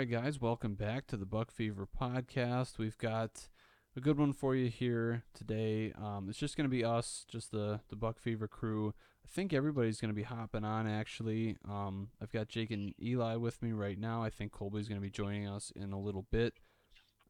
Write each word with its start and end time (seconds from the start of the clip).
right, 0.00 0.10
guys, 0.10 0.40
welcome 0.40 0.72
back 0.72 1.06
to 1.06 1.14
the 1.14 1.26
Buck 1.26 1.50
Fever 1.50 1.86
podcast. 1.86 2.78
We've 2.78 2.96
got 2.96 3.48
a 3.94 4.00
good 4.00 4.18
one 4.18 4.32
for 4.32 4.56
you 4.56 4.70
here 4.70 5.24
today. 5.34 5.92
Um, 5.92 6.28
it's 6.30 6.38
just 6.38 6.56
going 6.56 6.64
to 6.64 6.74
be 6.74 6.82
us, 6.82 7.26
just 7.28 7.50
the 7.50 7.80
the 7.90 7.96
Buck 7.96 8.18
Fever 8.18 8.48
crew. 8.48 8.94
I 9.22 9.28
think 9.28 9.52
everybody's 9.52 10.00
going 10.00 10.08
to 10.08 10.14
be 10.14 10.22
hopping 10.22 10.64
on. 10.64 10.86
Actually, 10.86 11.58
um, 11.68 12.08
I've 12.18 12.32
got 12.32 12.48
Jake 12.48 12.70
and 12.70 12.94
Eli 13.02 13.36
with 13.36 13.60
me 13.60 13.72
right 13.72 13.98
now. 13.98 14.22
I 14.22 14.30
think 14.30 14.52
Colby's 14.52 14.88
going 14.88 14.98
to 14.98 15.06
be 15.06 15.10
joining 15.10 15.46
us 15.46 15.70
in 15.76 15.92
a 15.92 16.00
little 16.00 16.24
bit, 16.30 16.54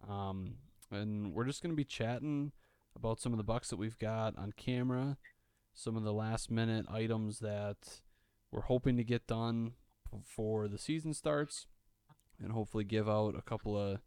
um, 0.09 0.55
and 0.93 1.35
we're 1.35 1.47
just 1.47 1.65
going 1.65 1.73
to 1.73 1.77
be 1.77 1.83
chatting 1.83 2.53
about 2.95 3.19
some 3.19 3.33
of 3.33 3.39
the 3.39 3.43
bucks 3.43 3.71
that 3.71 3.81
we've 3.81 3.99
got 3.99 4.39
on 4.39 4.53
camera, 4.57 5.17
some 5.75 5.97
of 5.97 6.05
the 6.05 6.13
last 6.13 6.53
minute 6.53 6.87
items 6.89 7.41
that 7.41 8.01
we're 8.53 8.61
hoping 8.61 8.97
to 8.97 9.03
get 9.03 9.27
done 9.27 9.73
before 10.09 10.69
the 10.69 10.79
season 10.79 11.13
starts, 11.15 11.67
and 12.43 12.53
hopefully 12.53 12.85
give 12.85 13.09
out 13.09 13.35
a 13.37 13.43
couple 13.43 13.77
of 13.77 14.01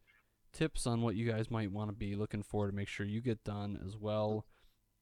tips 0.52 0.86
on 0.86 1.02
what 1.02 1.16
you 1.16 1.30
guys 1.30 1.52
might 1.52 1.72
want 1.72 1.90
to 1.90 1.96
be 1.96 2.16
looking 2.16 2.44
for 2.44 2.68
to 2.68 2.76
make 2.76 2.88
sure 2.88 3.06
you 3.06 3.22
get 3.22 3.44
done 3.44 3.80
as 3.86 3.98
well. 3.98 4.46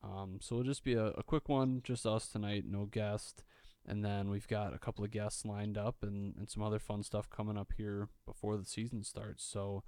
Um, 0.03 0.39
so 0.41 0.55
it'll 0.55 0.65
just 0.65 0.83
be 0.83 0.93
a, 0.93 1.07
a 1.07 1.23
quick 1.23 1.47
one, 1.47 1.81
just 1.83 2.05
us 2.05 2.27
tonight, 2.27 2.63
no 2.67 2.85
guest. 2.85 3.43
And 3.85 4.03
then 4.03 4.29
we've 4.29 4.47
got 4.47 4.73
a 4.73 4.79
couple 4.79 5.03
of 5.03 5.11
guests 5.11 5.45
lined 5.45 5.77
up 5.77 5.97
and, 6.01 6.35
and 6.37 6.49
some 6.49 6.63
other 6.63 6.79
fun 6.79 7.03
stuff 7.03 7.29
coming 7.29 7.57
up 7.57 7.73
here 7.77 8.09
before 8.25 8.57
the 8.57 8.65
season 8.65 9.03
starts. 9.03 9.43
So 9.43 9.83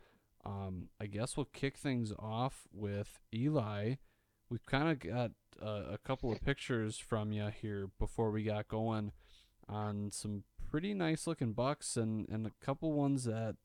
um, 0.46 0.90
I 1.00 1.06
guess 1.06 1.38
we'll 1.38 1.50
kick 1.54 1.78
things 1.78 2.12
off 2.18 2.64
with 2.74 3.20
Eli. 3.34 3.96
We've 4.50 4.66
kind 4.66 4.90
of 4.90 5.00
got 5.00 5.32
uh, 5.62 5.94
a 5.94 5.98
couple 6.04 6.32
of 6.32 6.44
pictures 6.44 6.98
from 6.98 7.32
you 7.32 7.50
here 7.62 7.90
before 8.00 8.32
we 8.32 8.44
got 8.44 8.68
going 8.68 9.12
on 9.70 10.12
some 10.12 10.44
pretty 10.74 10.96
nice 10.96 11.28
looking 11.28 11.54
bucks 11.54 11.96
and, 11.96 12.28
and 12.30 12.48
a 12.48 12.66
couple 12.66 12.94
ones 12.94 13.26
that 13.26 13.56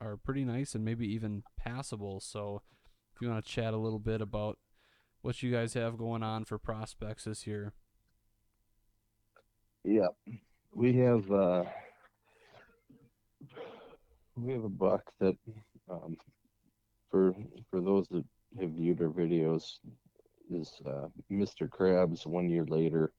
are 0.00 0.16
pretty 0.16 0.46
nice 0.46 0.74
and 0.74 0.82
maybe 0.82 1.06
even 1.06 1.42
passable. 1.58 2.20
So 2.20 2.62
if 3.14 3.20
you 3.20 3.28
want 3.28 3.44
to 3.44 3.52
chat 3.52 3.74
a 3.74 3.76
little 3.76 3.98
bit 3.98 4.22
about 4.22 4.56
what 5.20 5.42
you 5.42 5.52
guys 5.52 5.74
have 5.74 5.98
going 5.98 6.22
on 6.22 6.46
for 6.46 6.56
prospects 6.56 7.24
this 7.24 7.46
year. 7.46 7.74
Yeah, 9.84 10.06
we 10.72 10.94
have 10.94 11.30
uh, 11.30 11.64
we 14.34 14.54
have 14.54 14.64
a 14.64 14.70
buck 14.70 15.02
that 15.20 15.36
um, 15.90 16.16
for 17.10 17.34
for 17.70 17.82
those 17.82 18.06
that 18.10 18.24
have 18.58 18.70
viewed 18.70 19.02
our 19.02 19.10
videos 19.10 19.80
is 20.50 20.72
uh, 20.86 21.08
Mr. 21.30 21.68
Krabs 21.68 22.26
one 22.26 22.48
year 22.48 22.64
later, 22.64 23.12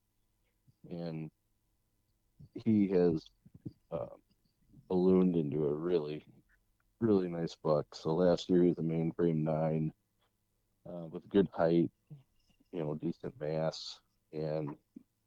and 0.90 1.30
he 2.66 2.88
has 2.90 3.26
uh, 3.92 4.16
ballooned 4.88 5.36
into 5.36 5.66
a 5.66 5.74
really 5.74 6.26
really 7.02 7.30
nice 7.30 7.56
buck. 7.64 7.86
So 7.94 8.14
last 8.14 8.50
year 8.50 8.64
he 8.64 8.70
was 8.70 8.78
a 8.78 8.82
mainframe 8.82 9.44
nine 9.44 9.94
uh, 10.88 11.06
with 11.12 11.28
good 11.30 11.48
height, 11.56 11.90
you 12.72 12.80
know, 12.80 12.96
decent 12.96 13.34
mass, 13.40 14.00
and 14.34 14.76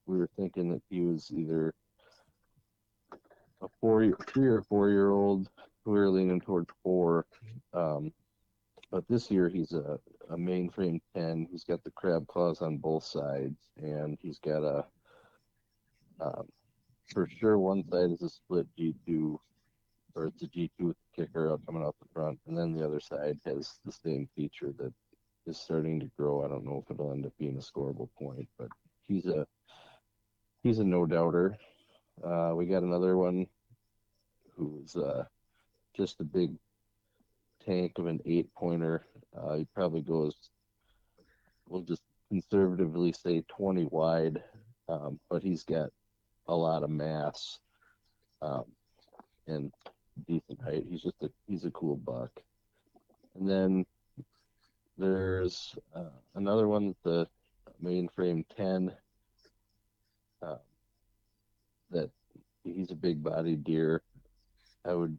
we 0.07 0.19
were 0.19 0.29
thinking 0.37 0.71
that 0.71 0.83
he 0.91 1.01
was 1.01 1.31
either 1.35 1.75
a 3.63 3.69
four, 3.81 4.03
year, 4.03 4.17
three 4.27 4.49
or 4.49 4.63
four 4.63 4.91
year 4.91 5.11
old. 5.11 5.49
We 5.85 5.93
were 5.93 6.11
leaning 6.11 6.41
towards 6.41 6.71
four, 6.83 7.27
um, 7.73 8.13
but 8.91 9.05
this 9.09 9.31
year 9.31 9.49
he's 9.49 9.73
a, 9.73 9.99
a 10.31 10.37
mainframe 10.37 11.01
ten. 11.15 11.49
He's 11.51 11.65
got 11.65 11.83
the 11.85 11.91
crab 11.91 12.27
claws 12.27 12.61
on 12.61 12.77
both 12.77 13.05
sides, 13.05 13.57
and 13.77 14.19
he's 14.21 14.39
got 14.39 14.63
a 14.63 14.85
um, 16.21 16.47
for 17.13 17.29
sure 17.29 17.59
one 17.59 17.85
side 17.91 18.11
is 18.11 18.23
a 18.23 18.29
split 18.29 18.67
G 18.77 18.95
two 19.07 19.41
or 20.15 20.27
it's 20.27 20.43
a 20.43 20.47
G2 20.47 20.71
with 20.81 20.97
kicker 21.17 21.57
coming 21.67 21.83
off 21.83 21.95
the 22.01 22.09
front, 22.13 22.39
and 22.47 22.57
then 22.57 22.73
the 22.73 22.85
other 22.85 23.01
side 23.01 23.39
has 23.45 23.79
the 23.85 23.93
same 23.93 24.29
feature 24.37 24.73
that 24.79 24.93
is 25.47 25.59
starting 25.59 26.01
to 26.01 26.11
grow. 26.19 26.45
I 26.45 26.49
don't 26.49 26.65
know 26.65 26.83
if 26.85 26.91
it'll 26.91 27.13
end 27.13 27.27
up 27.27 27.33
being 27.39 27.57
a 27.57 27.61
scoreable 27.61 28.09
point, 28.19 28.49
but 28.59 28.69
he's 29.07 29.27
a 29.27 29.47
he's 30.63 30.79
a 30.79 30.85
no 30.85 31.07
doubter. 31.07 31.57
Uh, 32.23 32.53
we 32.55 32.67
got 32.67 32.83
another 32.83 33.17
one 33.17 33.47
who's 34.55 34.95
uh, 34.97 35.25
just 35.97 36.21
a 36.21 36.25
big 36.25 36.55
tank 37.65 37.93
of 37.99 38.07
an 38.07 38.21
eight 38.27 38.53
pointer. 38.55 39.07
Uh, 39.37 39.55
he 39.55 39.67
probably 39.75 40.03
goes, 40.03 40.35
we'll 41.69 41.83
just 41.83 42.03
conservatively 42.29 43.13
say 43.13 43.43
20 43.49 43.87
wide, 43.87 44.43
um, 44.89 45.19
but 45.31 45.43
he's 45.43 45.63
got 45.63 45.89
a 46.49 46.55
lot 46.55 46.83
of 46.83 46.91
mass. 46.91 47.59
Um, 48.41 48.65
and 49.47 49.73
decent 50.27 50.61
height. 50.63 50.85
He's 50.89 51.03
just 51.03 51.23
a 51.23 51.31
he's 51.47 51.65
a 51.65 51.71
cool 51.71 51.97
buck. 51.97 52.31
And 53.35 53.49
then 53.49 53.87
there's 54.99 55.75
uh, 55.95 56.11
another 56.35 56.69
one, 56.69 56.95
the 57.03 57.27
mainframe 57.83 58.45
ten. 58.57 58.93
Uh, 60.43 60.57
that 61.91 62.11
he's 62.65 62.91
a 62.91 62.97
big 62.97 63.23
bodied 63.23 63.65
deer. 63.65 64.03
I 64.85 64.95
would 64.95 65.17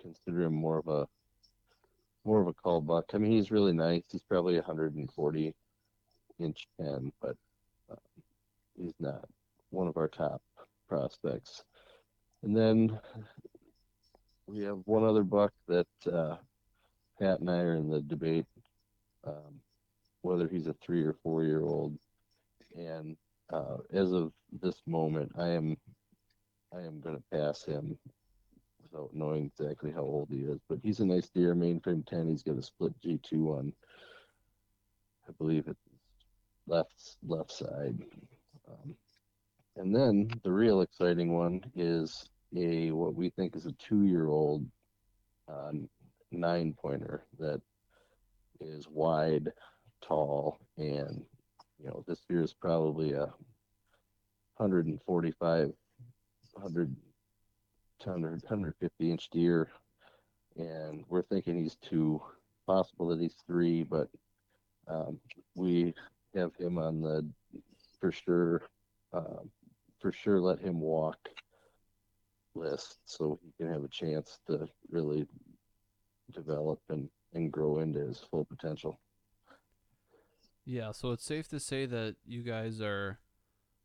consider 0.00 0.42
him 0.42 0.54
more 0.54 0.78
of 0.78 0.88
a 0.88 1.06
more 2.24 2.40
of 2.40 2.48
a 2.48 2.54
cull 2.54 2.80
buck. 2.80 3.10
I 3.14 3.18
mean, 3.18 3.32
he's 3.32 3.50
really 3.50 3.72
nice. 3.72 4.02
He's 4.10 4.22
probably 4.22 4.54
140 4.54 5.54
inch 6.38 6.68
10, 6.80 7.12
but 7.20 7.36
uh, 7.90 7.96
he's 8.76 8.94
not 9.00 9.28
one 9.70 9.88
of 9.88 9.96
our 9.96 10.08
top 10.08 10.42
prospects. 10.88 11.64
And 12.42 12.56
then 12.56 12.98
we 14.46 14.62
have 14.64 14.78
one 14.84 15.04
other 15.04 15.22
buck 15.22 15.52
that 15.66 15.86
uh, 16.10 16.36
Pat 17.20 17.40
and 17.40 17.50
I 17.50 17.58
are 17.58 17.74
in 17.74 17.90
the 17.90 18.00
debate 18.00 18.46
um, 19.26 19.60
whether 20.22 20.48
he's 20.48 20.66
a 20.66 20.74
three 20.74 21.02
or 21.02 21.14
four 21.22 21.44
year 21.44 21.62
old. 21.62 21.98
And 22.76 23.16
uh, 23.52 23.78
as 23.92 24.12
of 24.12 24.32
this 24.60 24.82
moment, 24.86 25.32
I 25.38 25.48
am 25.48 25.76
I 26.74 26.80
am 26.80 27.00
going 27.00 27.16
to 27.16 27.22
pass 27.36 27.64
him 27.64 27.98
without 28.82 29.10
knowing 29.14 29.46
exactly 29.46 29.90
how 29.90 30.02
old 30.02 30.28
he 30.30 30.40
is. 30.40 30.60
But 30.68 30.80
he's 30.82 31.00
a 31.00 31.06
nice 31.06 31.28
deer, 31.28 31.54
mainframe 31.54 32.06
ten. 32.06 32.28
He's 32.28 32.42
got 32.42 32.58
a 32.58 32.62
split 32.62 32.92
G 33.02 33.18
two 33.22 33.52
on, 33.52 33.72
I 35.28 35.32
believe 35.38 35.64
it's 35.66 35.80
left 36.66 37.16
left 37.26 37.52
side. 37.52 37.98
Um, 38.68 38.94
and 39.78 39.94
then 39.94 40.28
the 40.42 40.50
real 40.50 40.80
exciting 40.80 41.32
one 41.32 41.60
is 41.76 42.28
a 42.56 42.90
what 42.90 43.14
we 43.14 43.30
think 43.30 43.54
is 43.54 43.66
a 43.66 43.72
two-year-old 43.72 44.66
uh, 45.48 45.70
nine 46.32 46.74
pointer 46.80 47.22
that 47.38 47.60
is 48.60 48.88
wide, 48.90 49.52
tall, 50.02 50.58
and 50.76 51.22
you 51.78 51.86
know 51.86 52.04
this 52.08 52.20
year 52.28 52.42
is 52.42 52.52
probably 52.52 53.12
a 53.12 53.32
145, 54.56 55.72
100, 56.52 56.96
100 58.04 58.30
150 58.42 59.10
inch 59.10 59.30
deer, 59.30 59.68
and 60.56 61.04
we're 61.08 61.22
thinking 61.22 61.62
he's 61.62 61.76
two. 61.76 62.20
Possible 62.66 63.08
that 63.08 63.18
he's 63.20 63.36
three, 63.46 63.82
but 63.82 64.08
um, 64.88 65.18
we 65.54 65.94
have 66.34 66.54
him 66.56 66.76
on 66.76 67.00
the 67.00 67.26
for 67.98 68.12
sure. 68.12 68.62
Uh, 69.10 69.40
for 70.00 70.12
sure, 70.12 70.40
let 70.40 70.60
him 70.60 70.80
walk 70.80 71.18
list 72.54 72.98
so 73.04 73.38
he 73.42 73.52
can 73.56 73.72
have 73.72 73.84
a 73.84 73.88
chance 73.88 74.38
to 74.46 74.68
really 74.90 75.26
develop 76.32 76.80
and, 76.88 77.08
and 77.34 77.52
grow 77.52 77.78
into 77.78 78.00
his 78.00 78.18
full 78.30 78.44
potential. 78.44 78.98
Yeah, 80.64 80.92
so 80.92 81.12
it's 81.12 81.24
safe 81.24 81.48
to 81.48 81.60
say 81.60 81.86
that 81.86 82.16
you 82.26 82.42
guys 82.42 82.80
are 82.80 83.20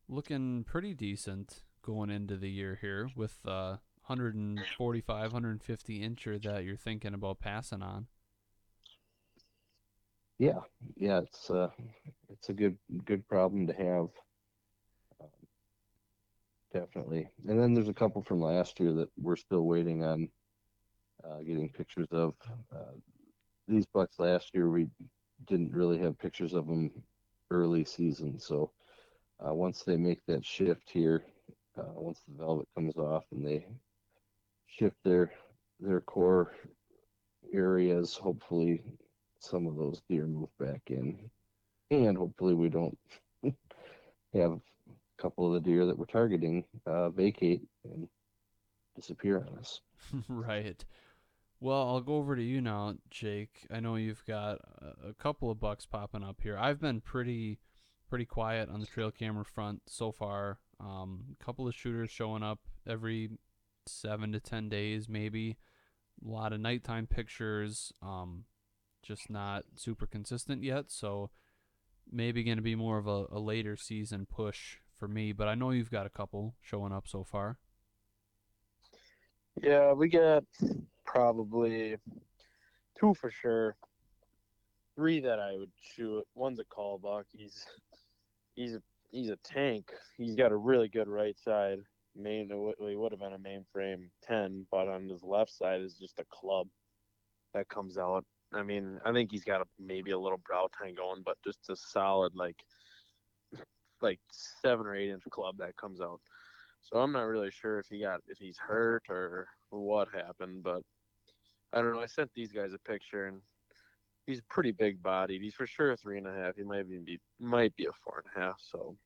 looking 0.08 0.64
pretty 0.64 0.92
decent 0.92 1.62
going 1.82 2.10
into 2.10 2.36
the 2.36 2.50
year 2.50 2.78
here 2.80 3.08
with 3.16 3.38
uh 3.46 3.76
145 4.06 5.32
150 5.32 6.00
incher 6.00 6.42
that 6.42 6.64
you're 6.64 6.76
thinking 6.76 7.14
about 7.14 7.40
passing 7.40 7.82
on. 7.82 8.06
Yeah, 10.38 10.60
yeah, 10.96 11.20
it's 11.20 11.50
uh 11.50 11.70
it's 12.28 12.50
a 12.50 12.52
good 12.52 12.76
good 13.06 13.26
problem 13.28 13.66
to 13.66 13.72
have 13.72 14.08
definitely. 16.74 17.28
And 17.48 17.58
then 17.58 17.72
there's 17.72 17.88
a 17.88 17.94
couple 17.94 18.22
from 18.22 18.40
last 18.40 18.80
year 18.80 18.92
that 18.94 19.08
we're 19.16 19.36
still 19.36 19.62
waiting 19.62 20.02
on 20.04 20.28
uh, 21.24 21.38
getting 21.38 21.70
pictures 21.70 22.08
of. 22.10 22.34
Uh, 22.74 22.92
these 23.68 23.86
bucks 23.86 24.18
last 24.18 24.50
year, 24.52 24.68
we 24.68 24.88
didn't 25.46 25.72
really 25.72 25.98
have 25.98 26.18
pictures 26.18 26.52
of 26.52 26.66
them 26.66 26.90
early 27.50 27.84
season. 27.84 28.38
So 28.38 28.72
uh, 29.40 29.54
once 29.54 29.84
they 29.84 29.96
make 29.96 30.20
that 30.26 30.44
shift 30.44 30.90
here, 30.90 31.24
uh, 31.78 31.92
once 31.94 32.20
the 32.26 32.36
velvet 32.36 32.68
comes 32.74 32.96
off 32.96 33.24
and 33.32 33.46
they 33.46 33.66
shift 34.66 34.96
their 35.04 35.32
their 35.80 36.00
core 36.00 36.54
areas, 37.52 38.14
hopefully 38.14 38.82
some 39.38 39.66
of 39.66 39.76
those 39.76 40.02
deer 40.08 40.26
move 40.26 40.48
back 40.58 40.82
in, 40.88 41.18
and 41.90 42.16
hopefully 42.16 42.54
we 42.54 42.68
don't 42.68 42.98
have 44.34 44.60
couple 45.20 45.46
of 45.46 45.52
the 45.62 45.70
deer 45.70 45.86
that 45.86 45.98
we're 45.98 46.06
targeting 46.06 46.64
uh, 46.86 47.10
vacate 47.10 47.62
and 47.84 48.08
disappear 48.96 49.38
on 49.38 49.58
us. 49.58 49.80
right. 50.28 50.84
Well, 51.60 51.88
I'll 51.88 52.00
go 52.00 52.16
over 52.16 52.36
to 52.36 52.42
you 52.42 52.60
now, 52.60 52.94
Jake. 53.10 53.66
I 53.72 53.80
know 53.80 53.96
you've 53.96 54.24
got 54.26 54.58
a, 55.02 55.14
couple 55.14 55.50
of 55.50 55.60
bucks 55.60 55.86
popping 55.86 56.22
up 56.22 56.40
here. 56.42 56.58
I've 56.58 56.80
been 56.80 57.00
pretty 57.00 57.58
pretty 58.08 58.26
quiet 58.26 58.68
on 58.68 58.80
the 58.80 58.86
trail 58.86 59.10
camera 59.10 59.44
front 59.44 59.82
so 59.86 60.12
far. 60.12 60.58
Um, 60.78 61.36
a 61.40 61.44
couple 61.44 61.66
of 61.66 61.74
shooters 61.74 62.10
showing 62.10 62.42
up 62.42 62.58
every 62.86 63.30
seven 63.86 64.32
to 64.32 64.40
ten 64.40 64.68
days, 64.68 65.08
maybe. 65.08 65.56
A 66.24 66.30
lot 66.30 66.52
of 66.52 66.60
nighttime 66.60 67.06
pictures. 67.06 67.92
Um, 68.02 68.44
just 69.02 69.30
not 69.30 69.64
super 69.74 70.06
consistent 70.06 70.62
yet. 70.62 70.90
So 70.90 71.30
maybe 72.10 72.44
going 72.44 72.58
to 72.58 72.62
be 72.62 72.74
more 72.74 72.98
of 72.98 73.06
a, 73.06 73.26
a 73.30 73.38
later 73.38 73.76
season 73.76 74.26
push 74.26 74.78
for 74.98 75.08
me. 75.08 75.32
But 75.32 75.48
I 75.48 75.54
know 75.54 75.70
you've 75.70 75.90
got 75.90 76.06
a 76.06 76.10
couple 76.10 76.54
showing 76.62 76.92
up 76.92 77.06
so 77.06 77.24
far. 77.24 77.58
Yeah, 79.62 79.92
we 79.92 80.08
got 80.08 80.44
probably 81.04 81.96
two 82.98 83.14
for 83.14 83.30
sure. 83.30 83.76
Three 84.96 85.20
that 85.20 85.38
I 85.38 85.56
would 85.56 85.72
shoot. 85.80 86.24
One's 86.34 86.60
a 86.60 86.64
cull 86.64 86.98
buck. 86.98 87.26
He's 87.32 87.66
he's 88.54 88.74
a 88.74 88.82
he's 89.10 89.30
a 89.30 89.38
tank. 89.44 89.90
He's 90.16 90.34
got 90.34 90.52
a 90.52 90.56
really 90.56 90.88
good 90.88 91.08
right 91.08 91.38
side. 91.38 91.78
Main 92.16 92.48
he 92.48 92.94
would 92.94 93.12
have 93.12 93.20
been 93.20 93.32
a 93.32 93.38
mainframe 93.38 94.08
ten, 94.22 94.66
but 94.70 94.88
on 94.88 95.08
his 95.08 95.22
left 95.22 95.50
side 95.50 95.80
is 95.80 95.94
just 95.94 96.20
a 96.20 96.24
club 96.30 96.68
that 97.54 97.68
comes 97.68 97.98
out. 97.98 98.24
I 98.52 98.62
mean, 98.62 99.00
I 99.04 99.12
think 99.12 99.32
he's 99.32 99.44
got 99.44 99.60
a, 99.60 99.64
maybe 99.80 100.12
a 100.12 100.18
little 100.18 100.40
brow 100.46 100.68
tine 100.78 100.94
going, 100.94 101.22
but 101.24 101.36
just 101.44 101.58
a 101.70 101.76
solid 101.76 102.34
like 102.36 102.56
like 104.04 104.20
seven 104.30 104.86
or 104.86 104.94
eight 104.94 105.10
inch 105.10 105.24
club 105.30 105.56
that 105.58 105.76
comes 105.76 106.00
out. 106.00 106.20
So 106.82 106.98
I'm 106.98 107.12
not 107.12 107.22
really 107.22 107.50
sure 107.50 107.78
if 107.78 107.86
he 107.88 108.00
got 108.00 108.20
if 108.28 108.38
he's 108.38 108.58
hurt 108.58 109.04
or 109.08 109.48
what 109.70 110.08
happened, 110.14 110.62
but 110.62 110.82
I 111.72 111.80
don't 111.80 111.94
know. 111.94 112.00
I 112.00 112.06
sent 112.06 112.30
these 112.34 112.52
guys 112.52 112.72
a 112.72 112.78
picture 112.78 113.26
and 113.26 113.40
he's 114.26 114.40
pretty 114.48 114.72
big 114.72 115.02
bodied. 115.02 115.42
He's 115.42 115.54
for 115.54 115.66
sure 115.66 115.92
a 115.92 115.96
three 115.96 116.18
and 116.18 116.26
a 116.26 116.32
half. 116.32 116.56
He 116.56 116.62
might 116.62 116.86
even 116.86 117.04
be 117.04 117.18
might 117.40 117.74
be 117.76 117.86
a 117.86 117.92
four 118.04 118.22
and 118.24 118.36
a 118.36 118.46
half. 118.46 118.60
So 118.60 118.96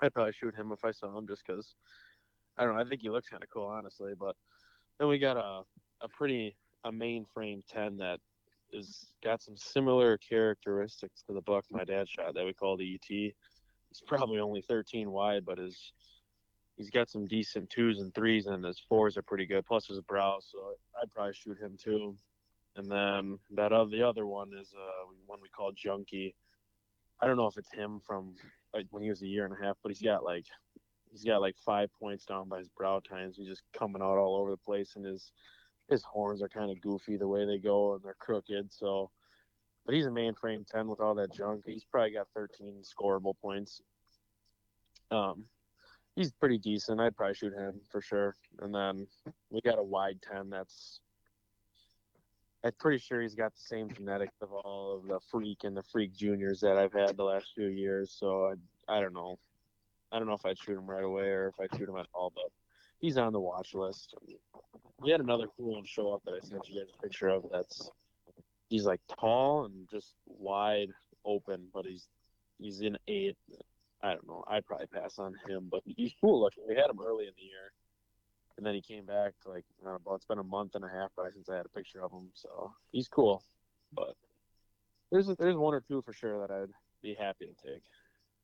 I'd 0.00 0.14
probably 0.14 0.32
shoot 0.32 0.54
him 0.54 0.72
if 0.72 0.84
I 0.84 0.92
saw 0.92 1.16
him 1.16 1.26
just 1.26 1.42
because 1.46 1.74
I 2.56 2.64
don't 2.64 2.74
know. 2.74 2.80
I 2.80 2.88
think 2.88 3.02
he 3.02 3.10
looks 3.10 3.28
kind 3.28 3.42
of 3.42 3.50
cool, 3.50 3.66
honestly. 3.66 4.12
But 4.18 4.36
then 4.98 5.08
we 5.08 5.18
got 5.18 5.36
a 5.36 5.62
a 6.02 6.08
pretty 6.08 6.56
a 6.84 6.92
mainframe 6.92 7.62
ten 7.68 7.96
that 7.98 8.20
is 8.72 9.12
got 9.22 9.42
some 9.42 9.56
similar 9.56 10.16
characteristics 10.18 11.22
to 11.26 11.32
the 11.32 11.42
buck 11.42 11.64
my 11.70 11.84
dad 11.84 12.08
shot 12.08 12.34
that 12.34 12.44
we 12.44 12.52
call 12.52 12.76
the 12.76 12.94
ET. 12.94 13.32
He's 13.90 14.02
probably 14.06 14.38
only 14.38 14.62
13 14.62 15.10
wide, 15.10 15.44
but 15.44 15.58
his 15.58 15.92
he's 16.76 16.90
got 16.90 17.10
some 17.10 17.26
decent 17.26 17.68
twos 17.70 18.00
and 18.00 18.14
threes, 18.14 18.46
and 18.46 18.64
his 18.64 18.80
fours 18.88 19.16
are 19.16 19.22
pretty 19.22 19.46
good. 19.46 19.66
Plus 19.66 19.86
his 19.86 20.00
brow, 20.00 20.38
so 20.40 20.58
I'd 21.00 21.12
probably 21.12 21.34
shoot 21.34 21.58
him 21.58 21.76
too. 21.82 22.16
And 22.76 22.90
then 22.90 23.38
that 23.56 23.72
other 23.72 23.90
the 23.90 24.02
other 24.02 24.26
one 24.26 24.50
is 24.58 24.72
uh, 24.74 25.12
one 25.26 25.40
we 25.42 25.48
call 25.48 25.72
Junkie. 25.72 26.34
I 27.20 27.26
don't 27.26 27.36
know 27.36 27.46
if 27.46 27.58
it's 27.58 27.72
him 27.72 28.00
from 28.06 28.34
like 28.72 28.86
when 28.90 29.02
he 29.02 29.10
was 29.10 29.22
a 29.22 29.26
year 29.26 29.44
and 29.44 29.54
a 29.54 29.64
half, 29.64 29.76
but 29.82 29.90
he's 29.90 30.02
got 30.02 30.24
like 30.24 30.46
he's 31.10 31.24
got 31.24 31.40
like 31.40 31.56
five 31.58 31.90
points 32.00 32.24
down 32.24 32.48
by 32.48 32.58
his 32.58 32.68
brow 32.68 33.00
tines. 33.00 33.36
He's 33.36 33.48
just 33.48 33.62
coming 33.76 34.02
out 34.02 34.16
all 34.16 34.36
over 34.36 34.50
the 34.50 34.56
place, 34.56 34.94
and 34.96 35.04
his 35.04 35.32
his 35.90 36.04
horns 36.04 36.40
are 36.40 36.48
kind 36.48 36.70
of 36.70 36.80
goofy 36.80 37.16
the 37.16 37.28
way 37.28 37.44
they 37.44 37.58
go, 37.58 37.94
and 37.94 38.02
they're 38.02 38.14
crooked. 38.18 38.72
So, 38.72 39.10
but 39.86 39.94
he's 39.94 40.06
a 40.06 40.10
mainframe 40.10 40.66
ten 40.66 40.88
with 40.88 41.00
all 41.00 41.14
that 41.14 41.32
junk. 41.32 41.62
He's 41.66 41.84
probably 41.84 42.12
got 42.12 42.28
13 42.34 42.82
scoreable 42.82 43.34
points. 43.40 43.80
Um, 45.10 45.44
he's 46.16 46.32
pretty 46.32 46.58
decent. 46.58 47.00
I'd 47.00 47.16
probably 47.16 47.34
shoot 47.34 47.54
him 47.54 47.80
for 47.90 48.00
sure. 48.00 48.34
And 48.60 48.74
then 48.74 49.06
we 49.50 49.60
got 49.60 49.78
a 49.78 49.82
wide 49.82 50.18
ten 50.22 50.50
that's 50.50 51.00
I'm 52.62 52.72
pretty 52.78 52.98
sure 52.98 53.22
he's 53.22 53.34
got 53.34 53.54
the 53.54 53.62
same 53.62 53.90
genetics 53.90 54.42
of 54.42 54.52
all 54.52 54.96
of 54.96 55.08
the 55.08 55.18
freak 55.30 55.64
and 55.64 55.74
the 55.76 55.82
freak 55.82 56.14
juniors 56.14 56.60
that 56.60 56.76
I've 56.76 56.92
had 56.92 57.16
the 57.16 57.24
last 57.24 57.52
few 57.54 57.68
years. 57.68 58.14
So 58.18 58.52
I, 58.88 58.96
I 58.96 59.00
don't 59.00 59.14
know. 59.14 59.38
I 60.12 60.18
don't 60.18 60.28
know 60.28 60.34
if 60.34 60.44
I'd 60.44 60.58
shoot 60.58 60.76
him 60.76 60.86
right 60.86 61.04
away 61.04 61.28
or 61.28 61.48
if 61.48 61.54
I'd 61.60 61.78
shoot 61.78 61.88
him 61.88 61.96
at 61.96 62.06
all, 62.12 62.32
but 62.34 62.50
he's 62.98 63.16
on 63.16 63.32
the 63.32 63.40
watch 63.40 63.74
list. 63.74 64.14
We 65.00 65.10
had 65.10 65.20
another 65.20 65.46
cool 65.56 65.74
one 65.76 65.86
show 65.86 66.12
up 66.12 66.22
that 66.26 66.34
I 66.34 66.46
sent 66.46 66.68
you 66.68 66.80
guys 66.80 66.92
a 66.98 67.02
picture 67.02 67.28
of. 67.28 67.46
That's 67.50 67.90
he's 68.70 68.86
like 68.86 69.00
tall 69.20 69.66
and 69.66 69.86
just 69.90 70.14
wide 70.26 70.88
open, 71.26 71.68
but 71.74 71.84
he's 71.84 72.08
he's 72.58 72.80
in 72.80 72.96
eight. 73.06 73.36
I 74.02 74.14
don't 74.14 74.26
know. 74.26 74.42
I'd 74.48 74.64
probably 74.64 74.86
pass 74.86 75.18
on 75.18 75.34
him, 75.46 75.68
but 75.70 75.82
he's 75.84 76.14
cool 76.22 76.40
looking. 76.40 76.64
We 76.66 76.76
had 76.76 76.88
him 76.88 77.00
early 77.04 77.24
in 77.24 77.32
the 77.36 77.42
year 77.42 77.72
and 78.60 78.66
then 78.66 78.74
he 78.74 78.82
came 78.82 79.06
back 79.06 79.32
like 79.46 79.64
I 79.86 79.96
it's 80.14 80.26
been 80.26 80.38
a 80.38 80.44
month 80.44 80.74
and 80.74 80.84
a 80.84 80.88
half 80.88 81.14
probably 81.14 81.32
since 81.32 81.48
I 81.48 81.56
had 81.56 81.64
a 81.64 81.70
picture 81.70 82.04
of 82.04 82.12
him. 82.12 82.28
So 82.34 82.72
he's 82.92 83.08
cool, 83.08 83.42
but 83.90 84.14
there's 85.10 85.28
there's 85.38 85.56
one 85.56 85.72
or 85.72 85.80
two 85.80 86.02
for 86.02 86.12
sure 86.12 86.46
that 86.46 86.52
I'd 86.52 86.68
be 87.02 87.14
happy 87.14 87.46
to 87.46 87.54
take. 87.54 87.82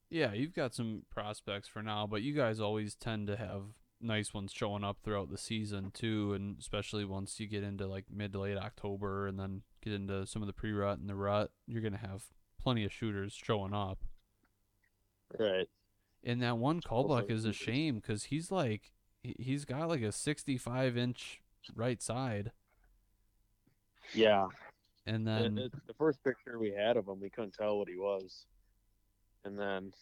Yeah, 0.09 0.33
you've 0.33 0.55
got 0.55 0.75
some 0.75 1.03
prospects 1.11 1.69
for 1.69 1.83
now, 1.83 2.07
but 2.07 2.23
you 2.23 2.33
guys 2.33 2.61
always 2.61 2.95
tend 2.95 3.27
to 3.27 3.37
have 3.37 3.65
nice 4.01 4.35
ones 4.35 4.53
showing 4.53 4.85
up 4.85 4.99
throughout 5.03 5.31
the 5.31 5.39
season 5.39 5.91
too, 5.93 6.33
and 6.35 6.57
especially 6.59 7.05
once 7.05 7.41
you 7.41 7.47
get 7.47 7.63
into 7.63 7.87
like 7.87 8.05
mid 8.11 8.33
to 8.33 8.41
late 8.41 8.59
October 8.59 9.27
and 9.27 9.39
then 9.39 9.63
get 9.83 9.93
into 9.93 10.27
some 10.27 10.43
of 10.43 10.47
the 10.47 10.53
pre-rut 10.53 10.99
and 10.99 11.09
the 11.09 11.15
rut, 11.15 11.51
you're 11.67 11.83
gonna 11.83 11.97
have 11.97 12.25
plenty 12.63 12.85
of 12.85 12.93
shooters 12.93 13.33
showing 13.33 13.75
up. 13.75 13.99
Right. 15.39 15.69
And 16.25 16.43
that 16.43 16.59
one 16.59 16.81
cullbuck 16.81 17.31
is 17.31 17.45
a 17.45 17.53
shame 17.53 17.97
because 17.97 18.25
he's 18.25 18.51
like 18.51 18.93
he's 19.23 19.65
got 19.65 19.89
like 19.89 20.03
a 20.03 20.13
65 20.13 20.97
inch 20.97 21.43
right 21.75 22.03
side. 22.03 22.53
Yeah. 24.15 24.47
And 25.07 25.27
then 25.27 25.59
it, 25.59 25.67
it, 25.67 25.87
the 25.87 25.95
first 25.95 26.23
picture 26.25 26.59
we 26.59 26.73
had 26.73 26.97
of 26.97 27.07
him, 27.07 27.21
we 27.21 27.31
couldn't 27.31 27.55
tell 27.55 27.79
what 27.79 27.89
he 27.89 27.97
was. 27.97 28.47
And 29.45 29.59
then 29.59 29.93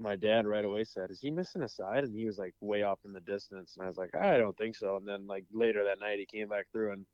my 0.00 0.16
dad 0.16 0.46
right 0.46 0.64
away 0.64 0.84
said, 0.84 1.10
"Is 1.10 1.20
he 1.20 1.30
missing 1.30 1.62
a 1.62 1.68
side?" 1.68 2.04
And 2.04 2.16
he 2.16 2.24
was 2.24 2.38
like 2.38 2.54
way 2.60 2.82
off 2.82 3.00
in 3.04 3.12
the 3.12 3.20
distance, 3.20 3.74
and 3.76 3.84
I 3.84 3.88
was 3.88 3.98
like, 3.98 4.14
"I 4.14 4.38
don't 4.38 4.56
think 4.56 4.76
so." 4.76 4.96
And 4.96 5.06
then 5.06 5.26
like 5.26 5.44
later 5.52 5.84
that 5.84 6.00
night, 6.00 6.18
he 6.18 6.26
came 6.26 6.48
back 6.48 6.66
through, 6.72 6.92
and 6.92 7.06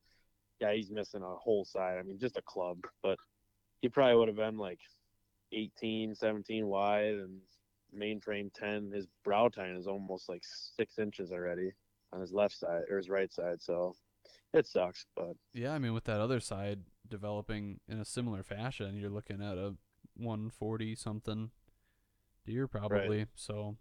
yeah, 0.60 0.72
he's 0.72 0.90
missing 0.90 1.22
a 1.22 1.34
whole 1.34 1.64
side. 1.64 1.98
I 1.98 2.02
mean, 2.02 2.18
just 2.18 2.38
a 2.38 2.42
club, 2.42 2.78
but 3.02 3.18
he 3.82 3.88
probably 3.88 4.16
would 4.16 4.28
have 4.28 4.36
been 4.36 4.56
like 4.56 4.80
18, 5.52 6.14
17 6.14 6.66
wide, 6.66 7.14
and 7.14 7.40
mainframe 7.96 8.52
10 8.52 8.90
his 8.92 9.06
brow 9.24 9.48
tine 9.48 9.76
is 9.76 9.86
almost 9.86 10.28
like 10.28 10.42
six 10.44 10.98
inches 10.98 11.32
already 11.32 11.70
on 12.12 12.20
his 12.20 12.32
left 12.32 12.58
side 12.58 12.82
or 12.90 12.96
his 12.96 13.08
right 13.08 13.32
side 13.32 13.60
so 13.60 13.94
it 14.52 14.66
sucks 14.66 15.06
but 15.16 15.32
yeah 15.54 15.72
i 15.72 15.78
mean 15.78 15.94
with 15.94 16.04
that 16.04 16.20
other 16.20 16.40
side 16.40 16.80
developing 17.08 17.80
in 17.88 17.98
a 17.98 18.04
similar 18.04 18.42
fashion 18.42 18.96
you're 18.96 19.10
looking 19.10 19.40
at 19.40 19.56
a 19.56 19.74
140 20.16 20.94
something 20.94 21.50
deer 22.46 22.66
probably 22.66 23.18
right. 23.18 23.28
so 23.34 23.76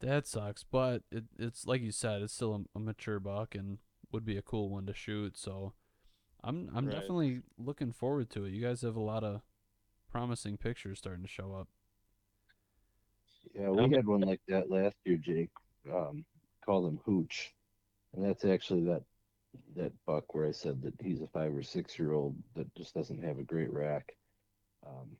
that 0.00 0.26
sucks 0.26 0.64
but 0.64 1.02
it, 1.10 1.24
it's 1.38 1.66
like 1.66 1.80
you 1.80 1.92
said 1.92 2.22
it's 2.22 2.34
still 2.34 2.54
a, 2.54 2.78
a, 2.78 2.80
mature 2.80 3.18
buck 3.18 3.54
and 3.54 3.78
would 4.12 4.24
be 4.24 4.36
a 4.36 4.42
cool 4.42 4.68
one 4.68 4.86
to 4.86 4.92
shoot 4.92 5.38
so 5.38 5.72
i'm 6.44 6.68
i'm 6.74 6.86
right. 6.86 6.94
definitely 6.94 7.42
looking 7.58 7.92
forward 7.92 8.28
to 8.28 8.44
it 8.44 8.52
you 8.52 8.62
guys 8.62 8.82
have 8.82 8.96
a 8.96 9.00
lot 9.00 9.24
of 9.24 9.40
promising 10.10 10.56
pictures 10.56 10.98
starting 10.98 11.22
to 11.22 11.28
show 11.28 11.54
up 11.54 11.68
yeah, 13.54 13.70
we 13.70 13.94
had 13.94 14.06
one 14.06 14.20
like 14.20 14.40
that 14.48 14.70
last 14.70 14.96
year, 15.04 15.16
Jake. 15.16 15.50
Um, 15.92 16.24
called 16.64 16.86
him 16.86 17.00
Hooch, 17.04 17.54
and 18.14 18.24
that's 18.24 18.44
actually 18.44 18.84
that 18.84 19.02
that 19.76 19.92
buck 20.04 20.34
where 20.34 20.46
I 20.46 20.50
said 20.50 20.82
that 20.82 20.94
he's 21.00 21.22
a 21.22 21.26
five 21.28 21.54
or 21.54 21.62
six 21.62 21.98
year 21.98 22.12
old 22.12 22.36
that 22.54 22.74
just 22.74 22.94
doesn't 22.94 23.22
have 23.22 23.38
a 23.38 23.44
great 23.44 23.72
rack. 23.72 24.16
Um, 24.86 25.16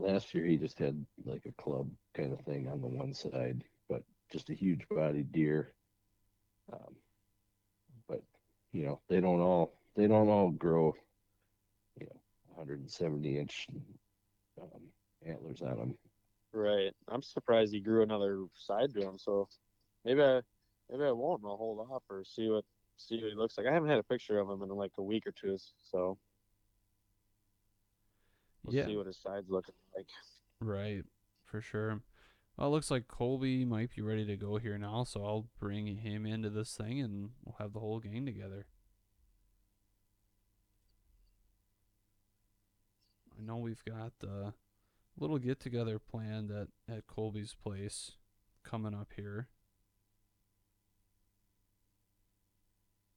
last 0.00 0.34
year 0.34 0.44
he 0.44 0.56
just 0.56 0.78
had 0.78 1.04
like 1.24 1.44
a 1.46 1.62
club 1.62 1.90
kind 2.14 2.32
of 2.32 2.40
thing 2.40 2.68
on 2.68 2.80
the 2.80 2.86
one 2.86 3.14
side, 3.14 3.64
but 3.88 4.02
just 4.32 4.50
a 4.50 4.54
huge 4.54 4.86
body 4.90 5.22
deer. 5.22 5.72
Um, 6.72 6.94
but 8.08 8.22
you 8.72 8.84
know 8.84 9.00
they 9.08 9.20
don't 9.20 9.40
all 9.40 9.74
they 9.96 10.06
don't 10.06 10.28
all 10.28 10.50
grow, 10.50 10.94
you 11.98 12.06
know, 12.06 12.20
170 12.54 13.38
inch 13.38 13.66
um, 14.60 14.80
antlers 15.26 15.62
on 15.62 15.76
them. 15.76 15.94
Right. 16.52 16.92
I'm 17.08 17.22
surprised 17.22 17.72
he 17.72 17.80
grew 17.80 18.02
another 18.02 18.44
side 18.54 18.92
to 18.94 19.00
him. 19.00 19.18
So 19.18 19.48
maybe 20.04 20.22
I 20.22 20.40
maybe 20.90 21.04
I 21.04 21.12
won't. 21.12 21.42
I'll 21.44 21.56
hold 21.56 21.86
off 21.90 22.02
or 22.10 22.24
see 22.24 22.48
what 22.48 22.64
see 22.96 23.16
what 23.16 23.30
he 23.30 23.36
looks 23.36 23.56
like. 23.56 23.66
I 23.66 23.72
haven't 23.72 23.88
had 23.88 23.98
a 23.98 24.04
picture 24.04 24.38
of 24.38 24.48
him 24.48 24.62
in 24.62 24.68
like 24.70 24.92
a 24.98 25.02
week 25.02 25.26
or 25.26 25.32
two, 25.32 25.58
so 25.90 26.18
we'll 28.64 28.74
yeah. 28.74 28.86
see 28.86 28.96
what 28.96 29.06
his 29.06 29.18
side's 29.18 29.50
looking 29.50 29.74
like. 29.96 30.06
Right, 30.60 31.04
for 31.44 31.60
sure. 31.60 32.02
Well, 32.56 32.68
it 32.68 32.72
looks 32.72 32.90
like 32.90 33.08
Colby 33.08 33.64
might 33.64 33.94
be 33.94 34.02
ready 34.02 34.26
to 34.26 34.36
go 34.36 34.58
here 34.58 34.76
now, 34.76 35.04
so 35.04 35.24
I'll 35.24 35.46
bring 35.58 35.86
him 35.86 36.26
into 36.26 36.50
this 36.50 36.76
thing 36.76 37.00
and 37.00 37.30
we'll 37.44 37.56
have 37.58 37.72
the 37.72 37.80
whole 37.80 38.00
gang 38.00 38.26
together. 38.26 38.66
I 43.38 43.42
know 43.42 43.56
we've 43.56 43.84
got 43.86 44.12
uh, 44.22 44.50
little 45.18 45.38
get 45.38 45.60
together 45.60 45.98
planned 45.98 46.50
at, 46.50 46.68
at 46.94 47.06
Colby's 47.06 47.54
place 47.54 48.12
coming 48.62 48.94
up 48.94 49.12
here. 49.16 49.48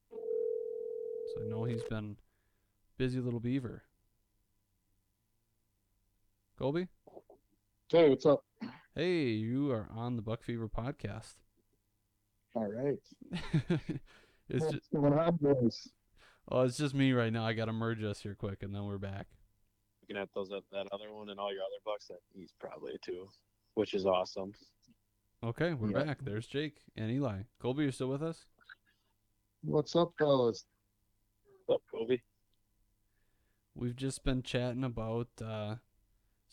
So 0.09 1.43
I 1.43 1.49
know 1.49 1.65
he's 1.65 1.83
been 1.83 2.15
busy 2.97 3.19
little 3.19 3.39
beaver. 3.41 3.83
Colby, 6.63 6.87
Hey, 7.89 8.09
what's 8.09 8.25
up? 8.25 8.41
hey, 8.95 9.23
you 9.31 9.69
are 9.71 9.89
on 9.93 10.15
the 10.15 10.21
Buck 10.21 10.41
Fever 10.41 10.69
podcast. 10.69 11.33
All 12.55 12.71
right. 12.71 12.97
it's 14.47 14.71
just 14.71 14.73
What's 14.73 14.87
going 14.93 15.11
on, 15.11 15.35
boys? 15.41 15.89
oh, 16.47 16.61
it's 16.61 16.77
just 16.77 16.95
me 16.95 17.11
right 17.11 17.33
now. 17.33 17.45
I 17.45 17.51
gotta 17.51 17.73
merge 17.73 18.01
us 18.01 18.21
here 18.21 18.33
quick, 18.33 18.63
and 18.63 18.73
then 18.73 18.85
we're 18.85 18.97
back. 18.97 19.27
Looking 20.03 20.15
at 20.15 20.29
those 20.33 20.53
at 20.53 20.63
that 20.71 20.87
other 20.93 21.11
one 21.11 21.27
and 21.31 21.37
all 21.37 21.51
your 21.51 21.63
other 21.63 21.81
bucks, 21.83 22.07
that 22.07 22.19
he's 22.33 22.53
probably 22.61 22.93
too, 23.03 23.27
which 23.73 23.93
is 23.93 24.05
awesome. 24.05 24.53
Okay, 25.43 25.73
we're 25.73 25.89
Yeah. 25.91 26.05
back. 26.05 26.23
There's 26.23 26.47
Jake 26.47 26.77
and 26.95 27.11
Eli. 27.11 27.41
Colby, 27.59 27.83
you're 27.83 27.91
still 27.91 28.07
with 28.07 28.23
us? 28.23 28.45
What's 29.63 29.97
up, 29.97 30.13
fellas? 30.17 30.63
What's 31.65 31.81
up, 31.81 31.83
Kobe? 31.91 32.19
We've 33.75 33.97
just 33.97 34.23
been 34.23 34.43
chatting 34.43 34.85
about 34.85 35.27
uh, 35.43 35.75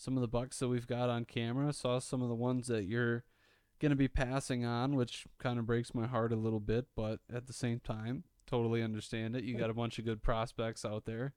some 0.00 0.16
of 0.16 0.22
the 0.22 0.28
bucks 0.28 0.58
that 0.58 0.68
we've 0.68 0.86
got 0.86 1.10
on 1.10 1.26
camera. 1.26 1.74
Saw 1.74 1.98
some 1.98 2.22
of 2.22 2.30
the 2.30 2.34
ones 2.34 2.68
that 2.68 2.84
you're 2.84 3.22
gonna 3.80 3.96
be 3.96 4.08
passing 4.08 4.64
on, 4.64 4.96
which 4.96 5.26
kind 5.38 5.58
of 5.58 5.66
breaks 5.66 5.94
my 5.94 6.06
heart 6.06 6.32
a 6.32 6.36
little 6.36 6.58
bit, 6.58 6.86
but 6.96 7.20
at 7.30 7.46
the 7.46 7.52
same 7.52 7.80
time, 7.80 8.24
totally 8.46 8.82
understand 8.82 9.36
it. 9.36 9.44
You 9.44 9.58
got 9.58 9.68
a 9.68 9.74
bunch 9.74 9.98
of 9.98 10.06
good 10.06 10.22
prospects 10.22 10.86
out 10.86 11.04
there. 11.04 11.34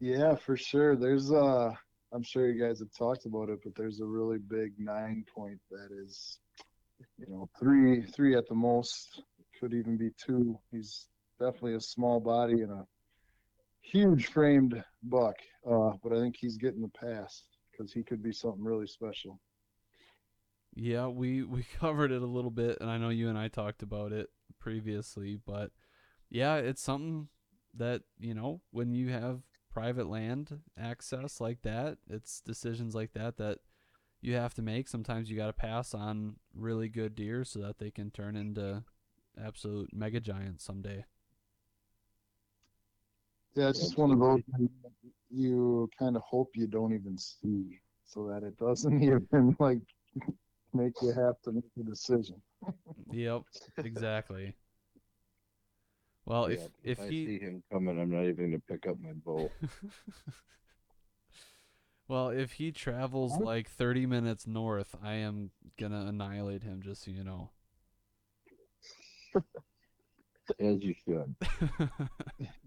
Yeah, 0.00 0.34
for 0.34 0.56
sure. 0.56 0.96
There's 0.96 1.30
uh 1.30 1.72
I'm 2.12 2.24
sure 2.24 2.50
you 2.50 2.60
guys 2.60 2.80
have 2.80 2.92
talked 2.98 3.26
about 3.26 3.48
it, 3.48 3.60
but 3.62 3.76
there's 3.76 4.00
a 4.00 4.06
really 4.06 4.38
big 4.38 4.72
nine 4.76 5.24
point 5.32 5.60
that 5.70 5.90
is, 5.92 6.40
you 7.16 7.26
know, 7.28 7.48
three 7.60 8.02
three 8.02 8.36
at 8.36 8.48
the 8.48 8.56
most, 8.56 9.22
could 9.60 9.72
even 9.72 9.96
be 9.96 10.10
two. 10.18 10.58
He's 10.72 11.06
definitely 11.38 11.74
a 11.74 11.80
small 11.80 12.18
body 12.18 12.62
and 12.62 12.72
a 12.72 12.86
huge 13.82 14.26
framed 14.26 14.82
buck. 15.04 15.36
Uh, 15.68 15.92
but 16.02 16.12
I 16.12 16.20
think 16.20 16.36
he's 16.38 16.56
getting 16.56 16.82
the 16.82 16.88
pass 16.88 17.42
because 17.70 17.92
he 17.92 18.02
could 18.02 18.22
be 18.22 18.32
something 18.32 18.64
really 18.64 18.86
special. 18.86 19.40
Yeah, 20.74 21.08
we 21.08 21.42
we 21.42 21.62
covered 21.78 22.12
it 22.12 22.22
a 22.22 22.26
little 22.26 22.50
bit, 22.50 22.78
and 22.80 22.90
I 22.90 22.98
know 22.98 23.08
you 23.08 23.28
and 23.28 23.38
I 23.38 23.48
talked 23.48 23.82
about 23.82 24.12
it 24.12 24.28
previously, 24.58 25.38
but 25.44 25.70
yeah, 26.28 26.56
it's 26.56 26.82
something 26.82 27.28
that 27.74 28.02
you 28.18 28.34
know 28.34 28.60
when 28.70 28.92
you 28.92 29.10
have 29.10 29.42
private 29.70 30.08
land 30.08 30.60
access 30.78 31.40
like 31.40 31.62
that, 31.62 31.98
it's 32.08 32.40
decisions 32.40 32.94
like 32.94 33.12
that 33.12 33.36
that 33.38 33.58
you 34.20 34.34
have 34.34 34.54
to 34.54 34.62
make. 34.62 34.88
Sometimes 34.88 35.30
you 35.30 35.36
got 35.36 35.46
to 35.46 35.52
pass 35.52 35.94
on 35.94 36.36
really 36.54 36.88
good 36.88 37.14
deer 37.14 37.44
so 37.44 37.60
that 37.60 37.78
they 37.78 37.90
can 37.90 38.10
turn 38.10 38.36
into 38.36 38.84
absolute 39.42 39.90
mega 39.94 40.20
giants 40.20 40.64
someday. 40.64 41.04
Yeah, 43.56 43.70
it's 43.70 43.80
just 43.80 43.98
one 43.98 44.12
of 44.12 44.20
those 44.20 44.40
you 45.30 45.88
kind 45.98 46.16
of 46.16 46.22
hope 46.22 46.50
you 46.54 46.66
don't 46.66 46.92
even 46.92 47.16
see 47.18 47.80
so 48.04 48.26
that 48.28 48.42
it 48.42 48.56
doesn't 48.58 49.02
even 49.02 49.56
like 49.58 49.80
make 50.72 50.92
you 51.02 51.12
have 51.12 51.40
to 51.42 51.52
make 51.52 51.64
a 51.78 51.82
decision. 51.82 52.40
Yep, 53.12 53.42
exactly. 53.78 54.54
Well, 56.24 56.46
if 56.46 56.60
Yeah, 56.60 56.92
if 56.92 57.00
I 57.00 57.08
he 57.08 57.26
see 57.26 57.38
him 57.40 57.62
coming, 57.72 58.00
I'm 58.00 58.10
not 58.10 58.24
even 58.24 58.50
gonna 58.50 58.62
pick 58.68 58.86
up 58.86 58.96
my 59.00 59.12
bow. 59.12 59.50
well, 62.08 62.28
if 62.28 62.52
he 62.52 62.72
travels 62.72 63.36
like 63.36 63.68
30 63.68 64.06
minutes 64.06 64.46
north, 64.46 64.94
I 65.02 65.14
am 65.14 65.50
gonna 65.78 66.06
annihilate 66.06 66.62
him, 66.62 66.82
just 66.82 67.04
so 67.04 67.10
you 67.10 67.24
know. 67.24 67.50
As 70.58 70.82
you 70.82 70.94
should. 71.04 71.34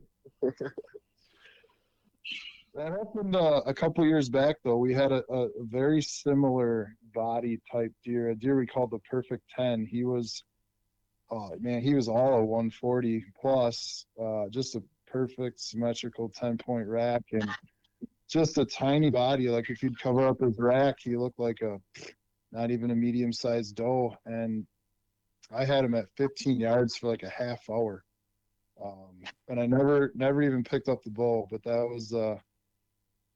That 2.76 2.92
happened 2.92 3.36
uh, 3.36 3.62
a 3.68 3.74
couple 3.74 4.04
years 4.04 4.30
back 4.30 4.56
though. 4.64 4.78
We 4.78 4.96
had 4.96 5.12
a, 5.12 5.24
a 5.32 5.50
very 5.60 6.02
similar 6.02 6.96
body 7.14 7.60
type 7.72 7.92
deer, 8.04 8.30
a 8.30 8.36
deer 8.36 8.58
we 8.58 8.66
called 8.66 8.90
the 8.90 9.00
Perfect 9.00 9.44
Ten. 9.56 9.86
He 9.86 10.06
was, 10.06 10.44
oh 11.30 11.52
man, 11.60 11.82
he 11.82 11.94
was 11.94 12.08
all 12.08 12.34
a 12.34 12.44
140 12.44 13.24
plus, 13.40 14.06
uh, 14.20 14.46
just 14.50 14.76
a 14.76 14.82
perfect 15.06 15.60
symmetrical 15.60 16.30
10 16.30 16.58
point 16.58 16.88
rack 16.88 17.22
and 17.32 17.48
just 18.28 18.58
a 18.58 18.66
tiny 18.66 19.12
body. 19.12 19.50
Like 19.50 19.70
if 19.70 19.84
you'd 19.84 20.00
cover 20.00 20.28
up 20.28 20.42
his 20.42 20.58
rack, 20.58 20.96
he 21.00 21.16
looked 21.16 21.40
like 21.40 21.62
a 21.62 21.80
not 22.52 22.72
even 22.72 22.90
a 22.90 22.96
medium 22.96 23.32
sized 23.32 23.76
doe. 23.76 24.16
And 24.26 24.66
I 25.52 25.64
had 25.66 25.86
him 25.86 25.94
at 25.94 26.06
15 26.18 26.60
yards 26.60 26.98
for 26.98 27.08
like 27.08 27.22
a 27.22 27.30
half 27.30 27.60
hour. 27.70 28.04
Um, 28.84 29.24
and 29.48 29.60
I 29.60 29.66
never, 29.66 30.12
never 30.16 30.42
even 30.42 30.64
picked 30.64 30.90
up 30.90 31.04
the 31.04 31.10
bow, 31.10 31.48
but 31.50 31.64
that 31.64 31.88
was, 31.88 32.14
uh, 32.14 32.38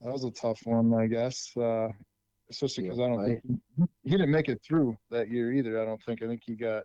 that 0.02 0.12
was 0.12 0.24
a 0.26 0.32
tough 0.32 0.60
one, 0.66 0.94
I 0.94 1.08
guess. 1.08 1.56
Uh, 1.56 1.88
especially 2.50 2.84
because 2.84 2.98
Yeah, 3.00 3.06
I 3.06 3.08
don't 3.10 3.20
I- 3.22 3.26
think 3.28 3.42
he 4.04 4.12
didn't 4.12 4.32
make 4.32 4.50
it 4.50 4.62
through 4.66 4.98
that 5.10 5.30
year 5.30 5.54
either. 5.54 5.82
I 5.82 5.86
don't 5.86 6.02
think. 6.04 6.22
I 6.22 6.28
think 6.28 6.42
he 6.46 6.56
got 6.56 6.84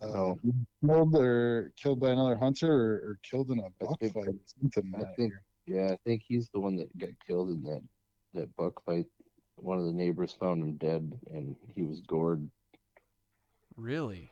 uh, 0.00 0.06
No. 0.06 0.38
killed 0.84 1.16
or 1.16 1.72
killed 1.76 2.00
by 2.00 2.10
another 2.10 2.36
hunter 2.36 2.72
or, 2.72 2.94
or 3.10 3.18
killed 3.22 3.50
in 3.50 3.58
a 3.60 3.68
buck 3.84 3.98
think- 4.00 4.14
fight. 4.14 4.28
or 4.28 4.34
Something 4.46 4.94
I 4.96 5.04
think, 5.14 5.32
yeah, 5.66 5.92
I 5.92 5.96
think 6.04 6.22
he's 6.26 6.48
the 6.50 6.60
one 6.60 6.76
that 6.76 6.96
got 6.98 7.10
killed 7.26 7.50
in 7.50 7.62
that 7.64 7.82
that 8.34 8.56
buck 8.56 8.82
fight. 8.84 9.06
One 9.56 9.78
of 9.78 9.84
the 9.84 9.92
neighbors 9.92 10.32
found 10.32 10.62
him 10.62 10.76
dead, 10.76 11.12
and 11.30 11.54
he 11.74 11.82
was 11.82 12.00
gored. 12.00 12.48
really? 13.76 14.30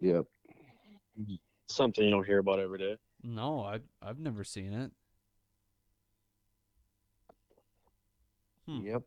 Yep. 0.00 0.26
Something 1.68 2.04
you 2.04 2.10
don't 2.10 2.26
hear 2.26 2.38
about 2.38 2.60
every 2.60 2.78
day. 2.78 2.96
No, 3.22 3.60
I 3.60 3.80
I've 4.02 4.18
never 4.18 4.44
seen 4.44 4.72
it. 4.72 4.90
Hmm. 8.66 8.86
Yep. 8.86 9.02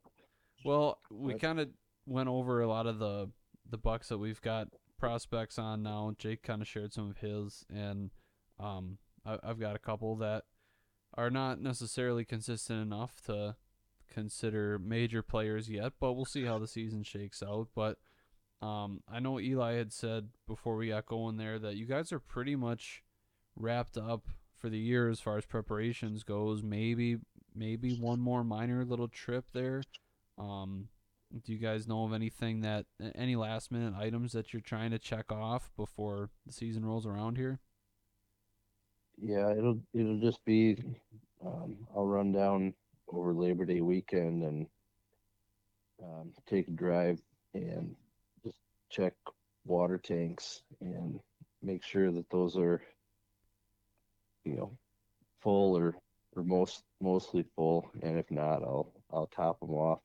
Well, 0.65 0.99
we 1.11 1.35
kind 1.35 1.59
of 1.59 1.69
went 2.05 2.29
over 2.29 2.61
a 2.61 2.67
lot 2.67 2.87
of 2.87 2.99
the 2.99 3.29
the 3.69 3.77
bucks 3.77 4.09
that 4.09 4.17
we've 4.17 4.41
got 4.41 4.69
prospects 4.97 5.59
on 5.59 5.83
now. 5.83 6.13
Jake 6.17 6.43
kind 6.43 6.61
of 6.61 6.67
shared 6.67 6.93
some 6.93 7.09
of 7.09 7.17
his, 7.17 7.65
and 7.73 8.11
um, 8.59 8.97
I, 9.25 9.37
I've 9.43 9.59
got 9.59 9.75
a 9.75 9.79
couple 9.79 10.15
that 10.17 10.45
are 11.13 11.29
not 11.29 11.59
necessarily 11.59 12.25
consistent 12.25 12.81
enough 12.81 13.21
to 13.25 13.55
consider 14.11 14.79
major 14.79 15.21
players 15.21 15.69
yet, 15.69 15.93
but 15.99 16.13
we'll 16.13 16.25
see 16.25 16.45
how 16.45 16.59
the 16.59 16.67
season 16.67 17.03
shakes 17.03 17.43
out. 17.43 17.67
But 17.75 17.97
um, 18.61 19.01
I 19.11 19.19
know 19.19 19.39
Eli 19.39 19.73
had 19.73 19.93
said 19.93 20.29
before 20.47 20.75
we 20.75 20.89
got 20.89 21.05
going 21.05 21.37
there 21.37 21.59
that 21.59 21.75
you 21.75 21.85
guys 21.85 22.11
are 22.11 22.19
pretty 22.19 22.55
much 22.55 23.03
wrapped 23.55 23.97
up 23.97 24.25
for 24.55 24.69
the 24.69 24.79
year 24.79 25.09
as 25.09 25.19
far 25.19 25.37
as 25.37 25.45
preparations 25.45 26.23
goes. 26.23 26.63
Maybe 26.63 27.17
maybe 27.53 27.93
one 27.93 28.19
more 28.19 28.43
minor 28.43 28.83
little 28.83 29.07
trip 29.07 29.45
there. 29.53 29.83
Um, 30.37 30.89
do 31.43 31.53
you 31.53 31.59
guys 31.59 31.87
know 31.87 32.05
of 32.05 32.13
anything 32.13 32.61
that 32.61 32.85
any 33.15 33.35
last 33.35 33.71
minute 33.71 33.93
items 33.95 34.31
that 34.31 34.53
you're 34.53 34.61
trying 34.61 34.91
to 34.91 34.99
check 34.99 35.31
off 35.31 35.69
before 35.75 36.29
the 36.45 36.53
season 36.53 36.85
rolls 36.85 37.05
around 37.05 37.37
here? 37.37 37.59
Yeah, 39.21 39.51
it'll 39.51 39.79
it'll 39.93 40.19
just 40.19 40.43
be. 40.45 40.83
Um, 41.45 41.87
I'll 41.95 42.07
run 42.07 42.31
down 42.31 42.73
over 43.07 43.33
Labor 43.33 43.65
Day 43.65 43.81
weekend 43.81 44.43
and 44.43 44.67
um, 46.01 46.33
take 46.47 46.67
a 46.67 46.71
drive 46.71 47.19
and 47.53 47.95
check 48.89 49.13
water 49.65 49.97
tanks 49.97 50.61
and 50.81 51.19
make 51.61 51.83
sure 51.83 52.11
that 52.11 52.29
those 52.29 52.57
are, 52.57 52.81
you 54.45 54.55
know, 54.55 54.77
full 55.41 55.77
or 55.77 55.95
or 56.35 56.43
most 56.43 56.83
mostly 57.01 57.45
full. 57.55 57.89
And 58.01 58.17
if 58.17 58.29
not, 58.31 58.63
I'll 58.63 58.91
I'll 59.11 59.27
top 59.27 59.59
them 59.59 59.71
off. 59.71 59.99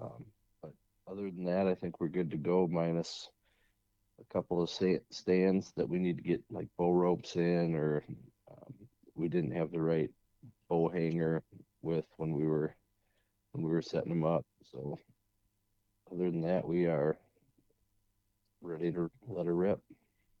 Um, 0.00 0.24
but 0.62 0.72
other 1.10 1.30
than 1.30 1.44
that, 1.44 1.66
I 1.66 1.74
think 1.74 2.00
we're 2.00 2.08
good 2.08 2.30
to 2.30 2.36
go. 2.36 2.66
Minus 2.66 3.28
a 4.20 4.32
couple 4.32 4.62
of 4.62 4.70
stands 4.70 5.72
that 5.76 5.88
we 5.88 5.98
need 5.98 6.16
to 6.18 6.22
get 6.22 6.42
like 6.50 6.68
bow 6.78 6.92
ropes 6.92 7.36
in 7.36 7.74
or 7.74 8.04
um, 8.50 8.74
we 9.16 9.28
didn't 9.28 9.50
have 9.50 9.72
the 9.72 9.80
right 9.80 10.10
bow 10.68 10.88
hanger 10.88 11.42
with 11.82 12.04
when 12.16 12.32
we 12.32 12.46
were 12.46 12.74
when 13.52 13.64
we 13.64 13.70
were 13.70 13.82
setting 13.82 14.10
them 14.10 14.24
up. 14.24 14.44
So 14.70 14.98
other 16.12 16.30
than 16.30 16.42
that, 16.42 16.66
we 16.66 16.86
are 16.86 17.16
ready 18.64 18.90
to 18.92 19.10
let 19.28 19.46
her 19.46 19.54
rip. 19.54 19.80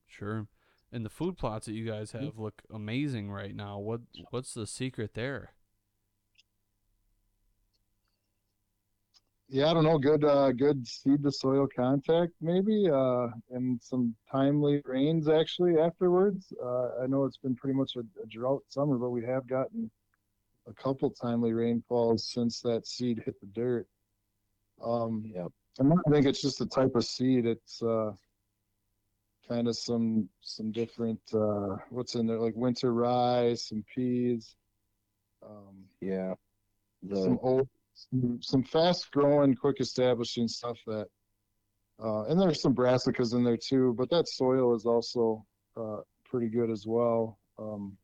Sure. 0.06 0.46
And 0.92 1.04
the 1.04 1.10
food 1.10 1.36
plots 1.36 1.66
that 1.66 1.72
you 1.72 1.84
guys 1.84 2.12
have 2.12 2.38
look 2.38 2.62
amazing 2.72 3.30
right 3.30 3.54
now. 3.54 3.78
What 3.78 4.00
what's 4.30 4.54
the 4.54 4.66
secret 4.66 5.14
there? 5.14 5.52
Yeah, 9.48 9.70
I 9.70 9.74
don't 9.74 9.84
know. 9.84 9.98
Good, 9.98 10.24
uh, 10.24 10.52
good 10.52 10.86
seed 10.86 11.22
to 11.22 11.30
soil 11.30 11.68
contact, 11.74 12.32
maybe, 12.40 12.88
uh, 12.90 13.28
and 13.50 13.80
some 13.80 14.14
timely 14.30 14.82
rains 14.84 15.28
actually 15.28 15.78
afterwards. 15.78 16.52
Uh, 16.62 17.02
I 17.02 17.06
know 17.06 17.24
it's 17.24 17.36
been 17.36 17.54
pretty 17.54 17.76
much 17.76 17.94
a, 17.96 18.00
a 18.22 18.26
drought 18.26 18.62
summer, 18.68 18.96
but 18.96 19.10
we 19.10 19.24
have 19.24 19.46
gotten 19.46 19.90
a 20.66 20.72
couple 20.72 21.10
timely 21.10 21.52
rainfalls 21.52 22.26
since 22.32 22.60
that 22.62 22.86
seed 22.86 23.22
hit 23.24 23.38
the 23.40 23.46
dirt. 23.48 23.86
Um, 24.82 25.22
Yep. 25.26 25.52
And 25.78 25.92
I 25.92 26.10
think 26.10 26.26
it's 26.26 26.40
just 26.42 26.58
the 26.58 26.66
type 26.66 26.94
of 26.94 27.04
seed. 27.04 27.46
It's 27.46 27.82
uh, 27.82 28.12
kind 29.48 29.68
of 29.68 29.76
some 29.76 30.28
some 30.40 30.72
different 30.72 31.20
uh, 31.32 31.76
what's 31.90 32.14
in 32.14 32.26
there 32.26 32.38
like 32.38 32.54
winter 32.56 32.92
rye, 32.92 33.54
some 33.54 33.84
peas, 33.94 34.56
um, 35.44 35.84
Yeah. 36.00 36.34
some 37.24 37.38
old, 37.42 37.68
some, 37.94 38.38
some 38.42 38.62
fast 38.62 39.10
growing, 39.10 39.54
quick 39.54 39.80
establishing 39.80 40.48
stuff 40.48 40.78
that, 40.86 41.06
uh, 42.02 42.24
and 42.24 42.40
there's 42.40 42.62
some 42.62 42.74
brassicas 42.74 43.34
in 43.34 43.44
there 43.44 43.56
too. 43.56 43.94
But 43.96 44.10
that 44.10 44.28
soil 44.28 44.74
is 44.74 44.86
also 44.86 45.44
uh, 45.76 45.98
pretty 46.24 46.48
good 46.48 46.70
as 46.70 46.86
well. 46.86 47.38
Um, 47.58 47.96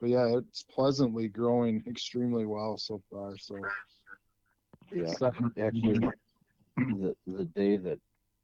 but 0.00 0.10
yeah, 0.10 0.36
it's 0.36 0.62
pleasantly 0.62 1.28
growing 1.28 1.82
extremely 1.86 2.46
well 2.46 2.76
so 2.76 3.00
far. 3.10 3.36
So 3.38 3.58
yeah. 4.94 5.12
Actually, 5.60 6.08
the 6.76 7.14
the 7.26 7.44
day 7.44 7.76
that 7.76 8.00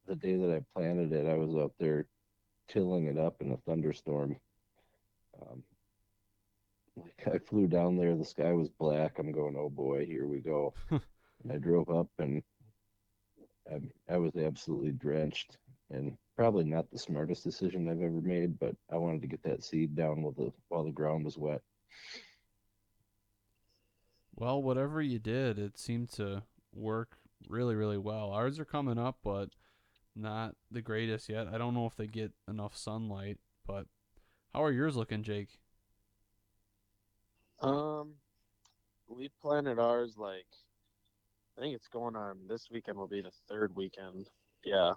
the 0.06 0.16
day 0.16 0.36
that 0.36 0.50
I 0.50 0.60
planted 0.74 1.12
it, 1.12 1.26
I 1.26 1.34
was 1.34 1.54
out 1.56 1.72
there 1.78 2.06
tilling 2.68 3.06
it 3.06 3.18
up 3.18 3.36
in 3.40 3.52
a 3.52 3.56
thunderstorm. 3.58 4.36
Um, 5.40 5.62
like 6.96 7.34
I 7.34 7.38
flew 7.38 7.66
down 7.66 7.96
there, 7.96 8.14
the 8.14 8.24
sky 8.24 8.52
was 8.52 8.68
black. 8.68 9.18
I'm 9.18 9.32
going, 9.32 9.56
oh 9.58 9.70
boy, 9.70 10.04
here 10.06 10.26
we 10.26 10.38
go. 10.38 10.74
And 11.42 11.52
I 11.52 11.56
drove 11.56 11.88
up 11.88 12.08
and 12.18 12.42
I, 13.72 13.80
I 14.12 14.18
was 14.18 14.36
absolutely 14.36 14.92
drenched 14.92 15.56
and 15.90 16.16
probably 16.36 16.64
not 16.64 16.90
the 16.90 16.98
smartest 16.98 17.44
decision 17.44 17.88
I've 17.88 18.02
ever 18.02 18.20
made, 18.20 18.58
but 18.58 18.74
I 18.92 18.96
wanted 18.96 19.22
to 19.22 19.28
get 19.28 19.42
that 19.44 19.64
seed 19.64 19.94
down 19.96 20.22
while 20.22 20.34
the 20.36 20.52
while 20.68 20.84
the 20.84 20.90
ground 20.90 21.24
was 21.24 21.38
wet. 21.38 21.62
Well, 24.34 24.62
whatever 24.62 25.00
you 25.00 25.18
did, 25.18 25.58
it 25.58 25.78
seemed 25.78 26.10
to 26.10 26.42
work 26.74 27.16
really, 27.48 27.74
really 27.74 27.98
well. 27.98 28.30
Ours 28.30 28.58
are 28.58 28.64
coming 28.64 28.98
up, 28.98 29.18
but 29.22 29.50
not 30.14 30.54
the 30.70 30.82
greatest 30.82 31.28
yet. 31.28 31.46
I 31.48 31.58
don't 31.58 31.74
know 31.74 31.86
if 31.86 31.96
they 31.96 32.06
get 32.06 32.32
enough 32.48 32.76
sunlight, 32.76 33.38
but 33.66 33.86
how 34.52 34.64
are 34.64 34.72
yours 34.72 34.96
looking, 34.96 35.22
Jake? 35.22 35.58
Um, 37.60 38.14
we 39.08 39.30
planted 39.42 39.78
ours 39.78 40.14
like 40.16 40.46
I 41.58 41.60
think 41.60 41.74
it's 41.74 41.88
going 41.88 42.16
on 42.16 42.38
this 42.48 42.68
weekend 42.70 42.96
will 42.96 43.06
be 43.06 43.20
the 43.20 43.32
third 43.48 43.74
weekend. 43.76 44.28
Yeah, 44.64 44.92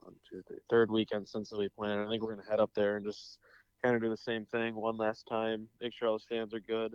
One, 0.00 0.14
two, 0.30 0.42
three. 0.48 0.58
Third 0.70 0.90
weekend 0.90 1.28
since 1.28 1.52
we 1.52 1.68
planted. 1.68 2.06
I 2.06 2.10
think 2.10 2.22
we're 2.22 2.34
gonna 2.34 2.48
head 2.48 2.60
up 2.60 2.70
there 2.74 2.96
and 2.96 3.04
just 3.04 3.38
kind 3.82 3.94
of 3.94 4.00
do 4.02 4.08
the 4.08 4.16
same 4.16 4.46
thing 4.46 4.74
one 4.74 4.96
last 4.96 5.26
time. 5.28 5.68
Make 5.80 5.92
sure 5.92 6.08
all 6.08 6.14
the 6.14 6.20
stands 6.20 6.54
are 6.54 6.60
good. 6.60 6.94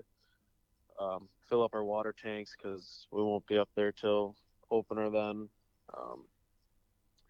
Um, 0.99 1.27
fill 1.47 1.63
up 1.63 1.73
our 1.73 1.83
water 1.83 2.13
tanks 2.13 2.55
because 2.57 3.07
we 3.11 3.21
won't 3.21 3.45
be 3.47 3.57
up 3.57 3.69
there 3.75 3.91
till 3.91 4.35
opener 4.73 5.09
then. 5.09 5.49
Um, 5.95 6.25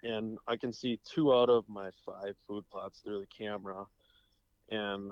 and 0.03 0.37
I 0.47 0.55
can 0.57 0.73
see 0.73 0.99
two 1.05 1.33
out 1.33 1.49
of 1.49 1.65
my 1.67 1.89
five 2.05 2.35
food 2.47 2.63
plots 2.71 2.99
through 2.99 3.21
the 3.21 3.45
camera, 3.45 3.85
and 4.69 5.11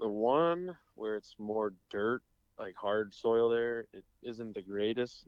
the 0.00 0.08
one 0.08 0.76
where 0.94 1.16
it's 1.16 1.34
more 1.38 1.72
dirt, 1.90 2.22
like 2.58 2.74
hard 2.76 3.14
soil 3.14 3.48
there, 3.48 3.86
it 3.92 4.04
isn't 4.22 4.54
the 4.54 4.62
greatest. 4.62 5.26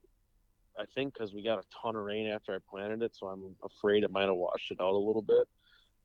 I 0.78 0.84
think 0.94 1.14
because 1.14 1.32
we 1.32 1.44
got 1.44 1.60
a 1.60 1.64
ton 1.80 1.94
of 1.94 2.02
rain 2.02 2.26
after 2.26 2.52
I 2.52 2.58
planted 2.68 3.02
it, 3.02 3.14
so 3.14 3.28
I'm 3.28 3.54
afraid 3.64 4.02
it 4.02 4.10
might 4.10 4.26
have 4.26 4.34
washed 4.34 4.72
it 4.72 4.80
out 4.80 4.94
a 4.94 4.98
little 4.98 5.22
bit. 5.22 5.46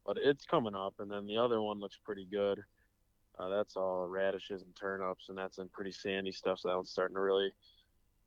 But 0.05 0.17
it's 0.23 0.45
coming 0.45 0.75
up, 0.75 0.93
and 0.99 1.09
then 1.09 1.25
the 1.25 1.37
other 1.37 1.61
one 1.61 1.79
looks 1.79 1.97
pretty 2.03 2.27
good. 2.31 2.59
Uh, 3.39 3.49
that's 3.49 3.75
all 3.75 4.07
radishes 4.07 4.61
and 4.61 4.75
turnips, 4.75 5.29
and 5.29 5.37
that's 5.37 5.57
in 5.57 5.69
pretty 5.69 5.91
sandy 5.91 6.31
stuff. 6.31 6.59
So 6.59 6.67
that 6.69 6.75
one's 6.75 6.91
starting 6.91 7.15
to 7.15 7.21
really 7.21 7.51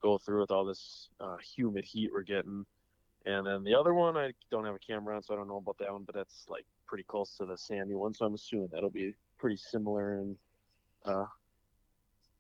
go 0.03 0.19
through 0.19 0.41
with 0.41 0.51
all 0.51 0.65
this 0.65 1.09
uh, 1.21 1.37
humid 1.39 1.85
heat 1.85 2.11
we're 2.13 2.23
getting. 2.23 2.67
And 3.25 3.47
then 3.47 3.63
the 3.63 3.75
other 3.75 3.95
one, 3.95 4.17
I 4.17 4.33
don't 4.51 4.65
have 4.65 4.75
a 4.75 4.79
camera 4.79 5.15
on, 5.15 5.23
so 5.23 5.33
I 5.33 5.37
don't 5.37 5.49
know 5.49 5.59
about 5.59 5.79
that 5.79 5.93
one, 5.93 6.03
but 6.03 6.15
that's 6.15 6.45
like 6.49 6.67
pretty 6.87 7.05
close 7.05 7.37
to 7.37 7.47
the 7.47 7.57
sandy 7.57 7.95
one. 7.95 8.15
So 8.15 8.27
I'm 8.27 8.35
assuming 8.35 8.69
that'll 8.73 8.91
be 8.91 9.15
pretty 9.39 9.57
similar. 9.57 10.19
And 10.19 10.37
uh, 11.05 11.27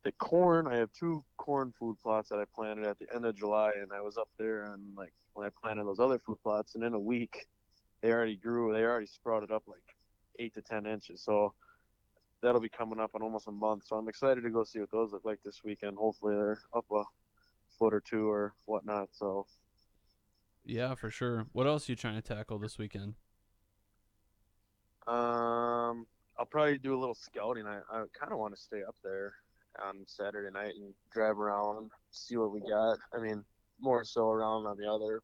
the 0.04 0.12
corn, 0.12 0.66
I 0.66 0.76
have 0.76 0.90
two 0.92 1.24
corn 1.36 1.72
food 1.78 1.96
plots 2.02 2.30
that 2.30 2.40
I 2.40 2.44
planted 2.54 2.84
at 2.84 2.98
the 2.98 3.06
end 3.14 3.24
of 3.24 3.36
July, 3.36 3.70
and 3.80 3.92
I 3.92 4.00
was 4.00 4.16
up 4.18 4.28
there 4.38 4.72
and 4.72 4.82
like 4.96 5.12
when 5.34 5.46
I 5.46 5.50
planted 5.62 5.86
those 5.86 6.00
other 6.00 6.18
food 6.18 6.38
plots, 6.42 6.74
and 6.74 6.84
in 6.84 6.94
a 6.94 6.98
week, 6.98 7.46
they 8.02 8.10
already 8.10 8.36
grew. 8.36 8.72
They 8.72 8.82
already 8.82 9.06
sprouted 9.06 9.50
up 9.50 9.62
like 9.66 9.96
eight 10.38 10.54
to 10.54 10.62
ten 10.62 10.86
inches. 10.86 11.22
So 11.22 11.54
that'll 12.42 12.60
be 12.60 12.68
coming 12.68 12.98
up 12.98 13.12
in 13.14 13.22
almost 13.22 13.46
a 13.46 13.52
month. 13.52 13.84
So 13.86 13.96
I'm 13.96 14.08
excited 14.08 14.42
to 14.42 14.50
go 14.50 14.64
see 14.64 14.80
what 14.80 14.90
those 14.90 15.12
look 15.12 15.24
like 15.24 15.38
this 15.44 15.62
weekend. 15.64 15.96
Hopefully 15.96 16.34
they're 16.34 16.58
up 16.74 16.84
a 16.90 17.02
foot 17.78 17.94
or 17.94 18.00
two 18.00 18.30
or 18.30 18.54
whatnot. 18.64 19.08
So 19.12 19.46
Yeah, 20.64 20.94
for 20.94 21.10
sure. 21.10 21.46
What 21.52 21.66
else 21.66 21.88
are 21.88 21.92
you 21.92 21.96
trying 21.96 22.14
to 22.14 22.22
tackle 22.22 22.58
this 22.58 22.78
weekend? 22.78 23.14
Um, 25.06 26.06
I'll 26.38 26.46
probably 26.48 26.78
do 26.78 26.96
a 26.96 27.00
little 27.00 27.14
scouting. 27.14 27.66
I, 27.66 27.78
I 27.90 28.04
kind 28.18 28.32
of 28.32 28.38
want 28.38 28.54
to 28.54 28.60
stay 28.60 28.82
up 28.86 28.94
there 29.02 29.34
on 29.82 30.04
Saturday 30.06 30.52
night 30.52 30.74
and 30.76 30.94
drive 31.12 31.38
around, 31.38 31.90
see 32.10 32.36
what 32.36 32.52
we 32.52 32.60
got. 32.60 32.98
I 33.14 33.20
mean, 33.20 33.44
more 33.80 34.04
so 34.04 34.28
around 34.28 34.66
on 34.66 34.76
the 34.76 34.90
other, 34.90 35.22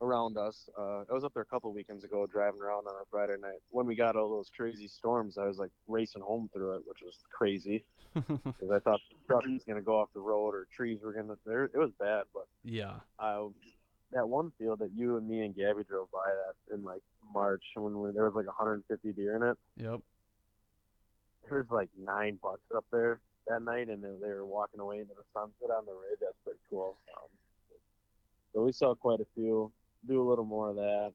around 0.00 0.36
us. 0.36 0.68
Uh, 0.78 1.04
I 1.10 1.12
was 1.12 1.24
up 1.24 1.32
there 1.34 1.42
a 1.42 1.46
couple 1.46 1.72
weekends 1.72 2.04
ago 2.04 2.26
driving 2.26 2.60
around 2.60 2.86
on 2.86 2.94
a 2.94 3.04
Friday 3.10 3.36
night. 3.40 3.60
When 3.70 3.86
we 3.86 3.94
got 3.94 4.16
all 4.16 4.30
those 4.30 4.50
crazy 4.54 4.88
storms, 4.88 5.38
I 5.38 5.46
was 5.46 5.58
like 5.58 5.70
racing 5.88 6.22
home 6.22 6.50
through 6.52 6.76
it, 6.76 6.82
which 6.86 6.98
was 7.02 7.16
crazy 7.32 7.84
because 8.14 8.70
I 8.72 8.78
thought 8.78 9.00
the 9.10 9.26
truck 9.26 9.44
was 9.46 9.64
gonna 9.66 9.82
go 9.82 10.00
off 10.00 10.08
the 10.14 10.20
road 10.20 10.54
or 10.54 10.66
trees 10.74 11.00
were 11.02 11.12
gonna. 11.12 11.36
There, 11.46 11.64
it 11.64 11.78
was 11.78 11.92
bad, 11.98 12.24
but 12.34 12.46
yeah. 12.64 12.94
I 13.18 13.46
that 14.12 14.28
one 14.28 14.52
field 14.58 14.78
that 14.78 14.90
you 14.94 15.16
and 15.16 15.28
me 15.28 15.44
and 15.44 15.54
Gabby 15.54 15.82
drove 15.88 16.10
by 16.12 16.26
that 16.26 16.74
in 16.74 16.84
like 16.84 17.02
March 17.34 17.64
when 17.74 18.00
we, 18.00 18.12
there 18.12 18.24
was 18.24 18.34
like 18.34 18.46
150 18.46 19.12
deer 19.12 19.36
in 19.36 19.42
it. 19.42 19.58
Yep. 19.76 20.00
There 21.48 21.58
was 21.58 21.70
like 21.70 21.88
nine 21.98 22.38
bucks 22.42 22.62
up 22.74 22.84
there 22.92 23.20
that 23.48 23.62
night, 23.62 23.88
and 23.88 24.02
then 24.02 24.18
they 24.20 24.28
were 24.28 24.44
walking 24.46 24.80
away 24.80 24.98
into 24.98 25.14
the 25.14 25.24
sunset 25.32 25.76
on 25.76 25.86
the 25.86 25.92
ridge. 25.92 26.18
That's 26.20 26.36
pretty 26.44 26.58
cool. 26.70 26.96
Um, 27.16 27.28
so 28.52 28.62
we 28.62 28.72
saw 28.72 28.94
quite 28.94 29.20
a 29.20 29.26
few. 29.34 29.70
Do 30.06 30.22
a 30.22 30.28
little 30.28 30.44
more 30.44 30.70
of 30.70 30.76
that. 30.76 31.12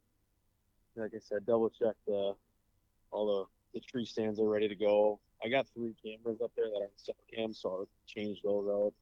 Like 0.96 1.12
I 1.16 1.20
said, 1.20 1.46
double 1.46 1.70
check 1.70 1.96
the 2.06 2.36
all 3.12 3.48
the 3.74 3.80
the 3.80 3.86
tree 3.86 4.06
stands 4.06 4.40
are 4.40 4.50
ready 4.50 4.68
to 4.68 4.76
go. 4.76 5.20
I 5.44 5.50
got 5.50 5.68
three 5.74 5.96
cameras 6.04 6.42
up 6.42 6.52
there 6.56 6.66
that 6.66 6.82
are 6.82 6.90
cell 6.98 7.16
cam, 7.34 7.54
so 7.54 7.70
I'll 7.70 7.88
change 8.06 8.42
those 8.44 8.68
out. 8.68 8.94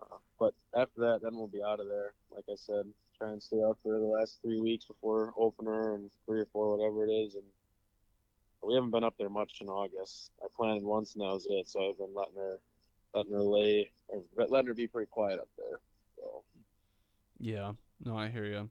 Uh, 0.00 0.16
but 0.38 0.54
after 0.74 1.00
that, 1.00 1.20
then 1.22 1.34
we'll 1.34 1.48
be 1.48 1.62
out 1.62 1.80
of 1.80 1.88
there. 1.88 2.14
Like 2.34 2.44
I 2.48 2.54
said, 2.56 2.86
try 3.18 3.30
and 3.30 3.42
stay 3.42 3.62
out 3.62 3.78
for 3.82 3.98
the 3.98 4.04
last 4.04 4.38
three 4.42 4.60
weeks 4.60 4.86
before 4.86 5.32
opener 5.36 5.94
and 5.94 6.10
three 6.26 6.40
or 6.40 6.46
four, 6.52 6.76
whatever 6.76 7.04
it 7.04 7.10
is. 7.10 7.34
And 7.34 7.44
we 8.62 8.74
haven't 8.74 8.90
been 8.90 9.04
up 9.04 9.14
there 9.18 9.28
much 9.28 9.58
in 9.60 9.68
August. 9.68 10.30
I 10.42 10.46
planted 10.56 10.84
once 10.84 11.14
and 11.14 11.22
that 11.22 11.32
was 11.32 11.46
it. 11.50 11.68
So 11.68 11.90
I've 11.90 11.98
been 11.98 12.14
letting 12.14 12.36
her, 12.36 12.58
letting 13.14 13.32
her 13.32 13.42
lay, 13.42 13.90
or 14.08 14.22
letting 14.36 14.68
her 14.68 14.74
be 14.74 14.86
pretty 14.86 15.08
quiet 15.10 15.38
up 15.38 15.48
there. 15.58 15.80
So 16.16 16.42
Yeah. 17.38 17.72
No, 18.00 18.16
I 18.16 18.28
hear 18.28 18.44
you. 18.44 18.70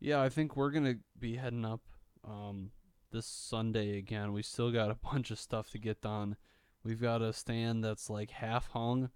Yeah, 0.00 0.20
I 0.20 0.28
think 0.28 0.56
we're 0.56 0.70
gonna 0.70 0.96
be 1.18 1.36
heading 1.36 1.64
up 1.64 1.80
um, 2.24 2.70
this 3.10 3.26
Sunday 3.26 3.98
again. 3.98 4.32
We 4.32 4.42
still 4.42 4.70
got 4.70 4.90
a 4.90 4.94
bunch 5.12 5.30
of 5.30 5.38
stuff 5.38 5.70
to 5.70 5.78
get 5.78 6.00
done. 6.00 6.36
We've 6.82 7.00
got 7.00 7.22
a 7.22 7.32
stand 7.32 7.82
that's 7.84 8.10
like 8.10 8.30
half 8.30 8.68
hung 8.68 9.10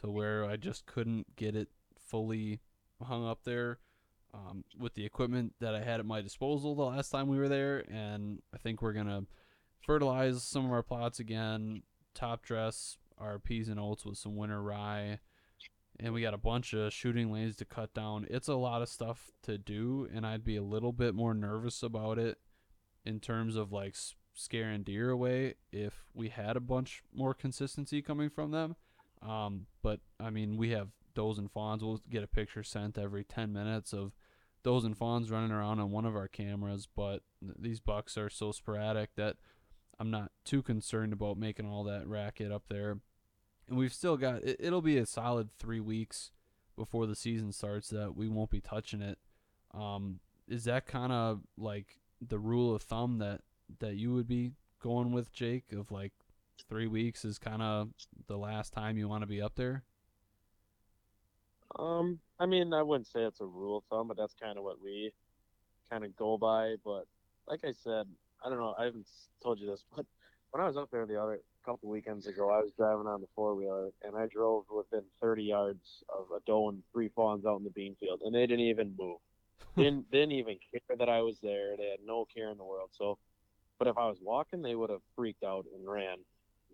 to 0.00 0.10
where 0.10 0.44
I 0.44 0.56
just 0.56 0.86
couldn't 0.86 1.34
get 1.36 1.56
it 1.56 1.68
fully 1.98 2.60
hung 3.02 3.26
up 3.26 3.42
there 3.44 3.78
um, 4.32 4.64
with 4.78 4.94
the 4.94 5.04
equipment 5.04 5.54
that 5.60 5.74
I 5.74 5.82
had 5.82 5.98
at 5.98 6.06
my 6.06 6.20
disposal 6.20 6.74
the 6.74 6.84
last 6.84 7.10
time 7.10 7.28
we 7.28 7.38
were 7.38 7.48
there. 7.48 7.84
And 7.90 8.40
I 8.54 8.58
think 8.58 8.80
we're 8.80 8.92
gonna 8.92 9.22
fertilize 9.80 10.42
some 10.44 10.64
of 10.66 10.72
our 10.72 10.82
plots 10.82 11.18
again, 11.18 11.82
top 12.14 12.44
dress 12.44 12.98
our 13.20 13.38
peas 13.38 13.68
and 13.68 13.80
oats 13.80 14.04
with 14.04 14.18
some 14.18 14.36
winter 14.36 14.62
rye 14.62 15.18
and 16.00 16.14
we 16.14 16.22
got 16.22 16.34
a 16.34 16.38
bunch 16.38 16.74
of 16.74 16.92
shooting 16.92 17.32
lanes 17.32 17.56
to 17.56 17.64
cut 17.64 17.92
down. 17.92 18.26
It's 18.30 18.48
a 18.48 18.54
lot 18.54 18.82
of 18.82 18.88
stuff 18.88 19.30
to 19.42 19.58
do, 19.58 20.08
and 20.14 20.26
I'd 20.26 20.44
be 20.44 20.56
a 20.56 20.62
little 20.62 20.92
bit 20.92 21.14
more 21.14 21.34
nervous 21.34 21.82
about 21.82 22.18
it 22.18 22.38
in 23.04 23.20
terms 23.20 23.56
of 23.56 23.72
like 23.72 23.96
scaring 24.34 24.84
deer 24.84 25.10
away 25.10 25.54
if 25.72 26.04
we 26.14 26.28
had 26.28 26.56
a 26.56 26.60
bunch 26.60 27.02
more 27.12 27.34
consistency 27.34 28.00
coming 28.00 28.30
from 28.30 28.52
them. 28.52 28.76
Um, 29.22 29.66
but 29.82 30.00
I 30.20 30.30
mean, 30.30 30.56
we 30.56 30.70
have 30.70 30.88
does 31.14 31.38
and 31.38 31.50
fawns. 31.50 31.82
We'll 31.82 32.00
get 32.08 32.22
a 32.22 32.28
picture 32.28 32.62
sent 32.62 32.96
every 32.96 33.24
10 33.24 33.52
minutes 33.52 33.92
of 33.92 34.12
does 34.62 34.84
and 34.84 34.96
fawns 34.96 35.30
running 35.30 35.50
around 35.50 35.80
on 35.80 35.90
one 35.90 36.04
of 36.04 36.14
our 36.14 36.28
cameras, 36.28 36.86
but 36.86 37.22
these 37.42 37.80
bucks 37.80 38.16
are 38.16 38.30
so 38.30 38.52
sporadic 38.52 39.10
that 39.16 39.36
I'm 39.98 40.10
not 40.10 40.30
too 40.44 40.62
concerned 40.62 41.12
about 41.12 41.38
making 41.38 41.66
all 41.66 41.82
that 41.84 42.06
racket 42.06 42.52
up 42.52 42.64
there 42.68 42.98
and 43.68 43.78
we've 43.78 43.92
still 43.92 44.16
got 44.16 44.42
it, 44.44 44.56
it'll 44.60 44.82
be 44.82 44.98
a 44.98 45.06
solid 45.06 45.50
three 45.58 45.80
weeks 45.80 46.30
before 46.76 47.06
the 47.06 47.16
season 47.16 47.52
starts 47.52 47.88
that 47.90 48.16
we 48.16 48.28
won't 48.28 48.50
be 48.50 48.60
touching 48.60 49.02
it 49.02 49.18
um 49.74 50.20
is 50.48 50.64
that 50.64 50.86
kind 50.86 51.12
of 51.12 51.40
like 51.56 51.98
the 52.20 52.38
rule 52.38 52.74
of 52.74 52.82
thumb 52.82 53.18
that 53.18 53.42
that 53.80 53.96
you 53.96 54.12
would 54.14 54.28
be 54.28 54.52
going 54.80 55.12
with 55.12 55.32
jake 55.32 55.72
of 55.72 55.90
like 55.90 56.12
three 56.68 56.86
weeks 56.86 57.24
is 57.24 57.38
kind 57.38 57.62
of 57.62 57.90
the 58.26 58.36
last 58.38 58.72
time 58.72 58.96
you 58.98 59.08
want 59.08 59.22
to 59.22 59.26
be 59.26 59.40
up 59.42 59.54
there 59.56 59.84
Um, 61.78 62.20
I 62.38 62.46
mean, 62.46 62.72
I 62.72 62.82
wouldn't 62.82 63.06
say 63.08 63.20
it's 63.22 63.40
a 63.40 63.46
rule 63.46 63.78
of 63.78 63.84
thumb, 63.90 64.08
but 64.08 64.16
that's 64.16 64.34
kind 64.34 64.58
of 64.58 64.64
what 64.64 64.80
we 64.82 65.12
kind 65.90 66.04
of 66.04 66.16
go 66.16 66.38
by. 66.38 66.76
But 66.84 67.04
like 67.46 67.60
I 67.64 67.72
said, 67.72 68.06
I 68.44 68.48
don't 68.48 68.58
know. 68.58 68.74
I 68.78 68.84
haven't 68.84 69.08
told 69.42 69.60
you 69.60 69.66
this, 69.66 69.84
but 69.96 70.06
when 70.50 70.62
I 70.62 70.66
was 70.66 70.76
up 70.76 70.90
there 70.90 71.06
the 71.06 71.20
other 71.20 71.40
couple 71.68 71.90
weekends 71.90 72.26
ago, 72.26 72.50
I 72.50 72.62
was 72.62 72.72
driving 72.78 73.06
on 73.06 73.20
the 73.20 73.26
four 73.34 73.54
wheeler 73.54 73.90
and 74.02 74.16
I 74.16 74.26
drove 74.26 74.64
within 74.74 75.02
30 75.20 75.42
yards 75.42 76.02
of 76.08 76.24
a 76.34 76.40
doe 76.46 76.70
and 76.70 76.82
three 76.92 77.10
fawns 77.14 77.44
out 77.44 77.58
in 77.58 77.64
the 77.64 77.70
bean 77.70 77.94
field, 78.00 78.22
and 78.24 78.34
they 78.34 78.46
didn't 78.46 78.64
even 78.64 78.94
move. 78.98 79.18
didn't 79.76 80.10
didn't 80.10 80.32
even 80.32 80.56
care 80.70 80.96
that 80.96 81.10
I 81.10 81.20
was 81.20 81.38
there. 81.42 81.76
They 81.76 81.90
had 81.90 82.00
no 82.04 82.26
care 82.34 82.50
in 82.50 82.56
the 82.56 82.64
world. 82.64 82.88
So, 82.92 83.18
but 83.78 83.86
if 83.86 83.98
I 83.98 84.06
was 84.06 84.16
walking, 84.22 84.62
they 84.62 84.74
would 84.74 84.88
have 84.88 85.02
freaked 85.14 85.44
out 85.44 85.66
and 85.74 85.86
ran. 85.86 86.16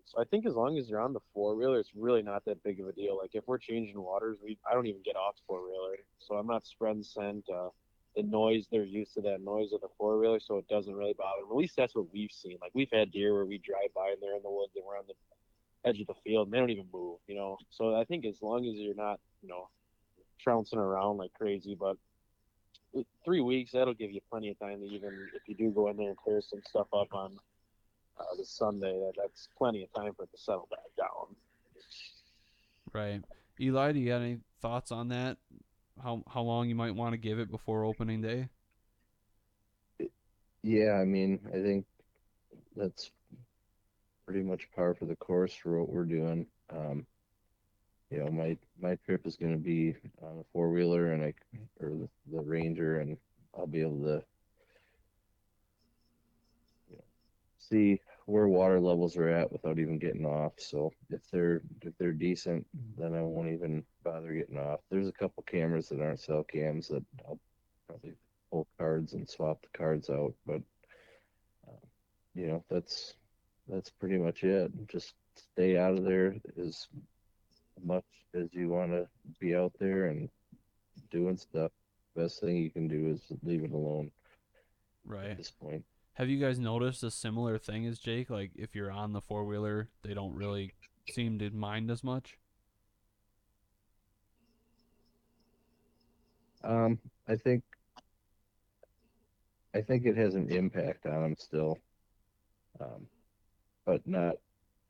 So 0.05 0.21
I 0.21 0.23
think 0.23 0.45
as 0.45 0.53
long 0.53 0.77
as 0.77 0.87
you're 0.87 1.01
on 1.01 1.13
the 1.13 1.19
four 1.33 1.55
wheeler, 1.55 1.79
it's 1.79 1.91
really 1.93 2.21
not 2.21 2.45
that 2.45 2.63
big 2.63 2.79
of 2.79 2.87
a 2.87 2.93
deal. 2.93 3.17
Like 3.17 3.31
if 3.33 3.43
we're 3.47 3.57
changing 3.57 4.01
waters, 4.01 4.37
we 4.41 4.57
I 4.69 4.73
don't 4.73 4.87
even 4.87 5.01
get 5.03 5.17
off 5.17 5.35
four 5.45 5.61
wheeler, 5.61 5.97
so 6.19 6.35
I'm 6.35 6.47
not 6.47 6.65
spreading 6.65 7.03
scent. 7.03 7.45
Uh, 7.53 7.69
the 8.15 8.23
noise 8.23 8.65
they're 8.71 8.83
used 8.83 9.13
to 9.15 9.21
that 9.21 9.41
noise 9.41 9.73
of 9.73 9.81
the 9.81 9.89
four 9.97 10.17
wheeler, 10.17 10.39
so 10.39 10.57
it 10.57 10.67
doesn't 10.67 10.95
really 10.95 11.13
bother 11.17 11.41
them. 11.41 11.51
At 11.51 11.57
least 11.57 11.75
that's 11.75 11.95
what 11.95 12.11
we've 12.13 12.31
seen. 12.31 12.57
Like 12.61 12.71
we've 12.73 12.91
had 12.91 13.11
deer 13.11 13.33
where 13.33 13.45
we 13.45 13.57
drive 13.57 13.93
by 13.95 14.09
and 14.09 14.17
they're 14.21 14.35
in 14.35 14.43
the 14.43 14.49
woods 14.49 14.73
and 14.75 14.85
we're 14.85 14.97
on 14.97 15.03
the 15.07 15.89
edge 15.89 15.99
of 15.99 16.07
the 16.07 16.15
field 16.23 16.47
and 16.47 16.53
they 16.53 16.59
don't 16.59 16.69
even 16.69 16.87
move, 16.93 17.19
you 17.27 17.35
know. 17.35 17.57
So 17.69 17.95
I 17.95 18.05
think 18.05 18.25
as 18.25 18.41
long 18.41 18.65
as 18.65 18.75
you're 18.75 18.95
not, 18.95 19.19
you 19.41 19.49
know, 19.49 19.69
trouncing 20.39 20.79
around 20.79 21.17
like 21.17 21.33
crazy, 21.33 21.75
but 21.79 21.97
three 23.23 23.41
weeks 23.41 23.71
that'll 23.71 23.93
give 23.93 24.11
you 24.11 24.21
plenty 24.29 24.49
of 24.49 24.59
time 24.59 24.79
to 24.79 24.85
even 24.85 25.27
if 25.35 25.41
you 25.47 25.55
do 25.55 25.71
go 25.71 25.89
in 25.89 25.97
there 25.97 26.09
and 26.09 26.17
tear 26.25 26.41
some 26.41 26.61
stuff 26.67 26.87
up 26.93 27.13
on 27.13 27.37
uh, 28.19 28.23
the 28.37 28.45
Sunday, 28.45 28.93
that 28.93 29.13
that's 29.17 29.49
plenty 29.57 29.83
of 29.83 29.93
time 29.93 30.13
for 30.15 30.23
it 30.23 30.31
to 30.31 30.37
settle 30.37 30.67
back 30.71 30.79
down. 30.97 31.35
Right. 32.93 33.21
Eli, 33.59 33.91
do 33.91 33.99
you 33.99 34.09
got 34.09 34.21
any 34.21 34.39
thoughts 34.61 34.91
on 34.91 35.09
that? 35.09 35.37
How 36.01 36.23
how 36.27 36.41
long 36.41 36.69
you 36.69 36.75
might 36.75 36.95
want 36.95 37.13
to 37.13 37.17
give 37.17 37.39
it 37.39 37.49
before 37.49 37.83
opening 37.85 38.21
day? 38.21 38.49
Yeah, 40.63 40.93
I 40.93 41.05
mean, 41.05 41.39
I 41.49 41.61
think 41.61 41.85
that's 42.75 43.11
pretty 44.25 44.43
much 44.43 44.69
par 44.75 44.95
for 44.95 45.05
the 45.05 45.15
course 45.15 45.53
for 45.53 45.79
what 45.79 45.89
we're 45.89 46.05
doing. 46.05 46.47
Um, 46.69 47.05
you 48.09 48.19
know, 48.19 48.31
my 48.31 48.57
my 48.79 48.95
trip 49.05 49.25
is 49.25 49.35
going 49.37 49.53
to 49.53 49.59
be 49.59 49.95
on 50.21 50.39
a 50.39 50.43
four 50.53 50.69
wheeler 50.69 51.13
and 51.13 51.23
I 51.23 51.33
or 51.79 51.89
the, 51.89 52.09
the 52.31 52.41
Ranger, 52.41 52.99
and 52.99 53.17
I'll 53.57 53.67
be 53.67 53.81
able 53.81 54.01
to 54.03 54.23
you 56.89 56.97
know, 56.97 57.03
see 57.59 57.99
where 58.25 58.47
water 58.47 58.79
levels 58.79 59.17
are 59.17 59.29
at 59.29 59.51
without 59.51 59.79
even 59.79 59.99
getting 59.99 60.25
off. 60.25 60.53
So 60.57 60.91
if 61.09 61.21
they're 61.31 61.61
if 61.81 61.93
they're 61.97 62.11
decent, 62.13 62.65
then 62.97 63.13
I 63.15 63.21
won't 63.21 63.49
even 63.49 63.83
bother 64.03 64.33
getting 64.33 64.57
off. 64.57 64.79
There's 64.89 65.07
a 65.07 65.13
couple 65.13 65.43
cameras 65.43 65.89
that 65.89 66.01
aren't 66.01 66.19
cell 66.19 66.43
cams 66.43 66.87
that 66.89 67.03
I'll 67.27 67.39
probably 67.87 68.13
pull 68.51 68.67
cards 68.79 69.13
and 69.13 69.27
swap 69.29 69.61
the 69.61 69.77
cards 69.77 70.09
out, 70.09 70.33
but 70.45 70.61
um, 71.67 71.77
you 72.33 72.47
know 72.47 72.63
that's 72.69 73.15
that's 73.67 73.89
pretty 73.91 74.17
much 74.17 74.43
it. 74.43 74.71
Just 74.87 75.13
stay 75.35 75.77
out 75.77 75.97
of 75.97 76.03
there 76.05 76.35
as 76.61 76.87
much 77.83 78.05
as 78.35 78.47
you 78.53 78.69
want 78.69 78.91
to 78.91 79.07
be 79.39 79.55
out 79.55 79.73
there 79.79 80.05
and 80.07 80.29
doing 81.11 81.37
stuff. 81.37 81.71
Best 82.15 82.41
thing 82.41 82.57
you 82.57 82.71
can 82.71 82.87
do 82.87 83.09
is 83.09 83.21
leave 83.43 83.63
it 83.63 83.71
alone 83.71 84.11
Right. 85.05 85.31
at 85.31 85.37
this 85.37 85.51
point. 85.51 85.83
Have 86.15 86.29
you 86.29 86.39
guys 86.39 86.57
noticed 86.59 87.03
a 87.03 87.11
similar 87.11 87.57
thing 87.57 87.85
as 87.85 87.99
Jake? 87.99 88.29
Like 88.29 88.51
if 88.55 88.73
you're 88.73 88.91
on 88.91 89.11
the 89.11 89.19
four 89.19 89.43
wheeler, 89.43 89.89
they 90.01 90.13
don't 90.13 90.33
really 90.33 90.73
seem 91.11 91.37
to 91.39 91.49
mind 91.49 91.91
as 91.91 92.05
much. 92.05 92.37
Um, 96.63 96.99
I 97.27 97.35
think 97.35 97.63
I 99.75 99.81
think 99.81 100.05
it 100.05 100.15
has 100.15 100.35
an 100.35 100.49
impact 100.49 101.05
on 101.05 101.21
them 101.21 101.35
still, 101.37 101.77
um, 102.79 103.07
but 103.85 104.07
not 104.07 104.35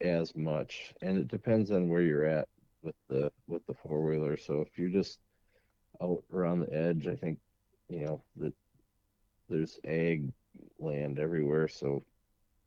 as 0.02 0.36
much. 0.36 0.94
And 1.02 1.18
it 1.18 1.28
depends 1.28 1.72
on 1.72 1.90
where 1.90 2.04
you're 2.04 2.26
at 2.26 2.48
with 2.84 2.96
the 3.10 3.32
with 3.48 3.66
the 3.66 3.74
four 3.74 4.00
wheeler. 4.06 4.38
So 4.38 4.62
if 4.62 4.78
you're 4.78 4.90
just 4.90 5.18
out 6.04 6.24
around 6.32 6.60
the 6.60 6.72
edge, 6.72 7.08
I 7.08 7.16
think 7.16 7.40
you 7.90 8.06
know 8.06 8.22
that 8.38 8.54
there's 9.50 9.80
ag 9.86 10.32
land 10.80 11.20
everywhere, 11.20 11.68
so 11.68 12.04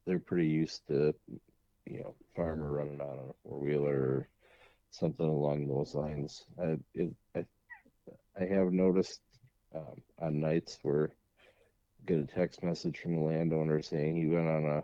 they're 0.07 0.19
pretty 0.19 0.49
used 0.49 0.87
to 0.89 1.15
you 1.87 2.01
know 2.01 2.15
farmer 2.37 2.73
running 2.73 3.01
out 3.01 3.19
on 3.19 3.31
a 3.31 3.49
four 3.49 3.59
wheeler 3.59 3.97
or 3.97 4.29
something 4.91 5.27
along 5.27 5.67
those 5.67 5.95
lines. 5.95 6.45
I 6.61 6.77
it, 6.95 7.15
I 7.35 7.45
I 8.41 8.45
have 8.45 8.73
noticed 8.73 9.21
um, 9.75 10.03
on 10.21 10.41
nights 10.41 10.79
where 10.83 11.11
I 11.11 12.07
get 12.07 12.21
a 12.21 12.27
text 12.27 12.63
message 12.63 12.99
from 12.99 13.17
the 13.17 13.23
landowner 13.23 13.83
saying 13.83 14.17
he 14.17 14.27
went 14.27 14.49
on 14.49 14.65
a 14.65 14.83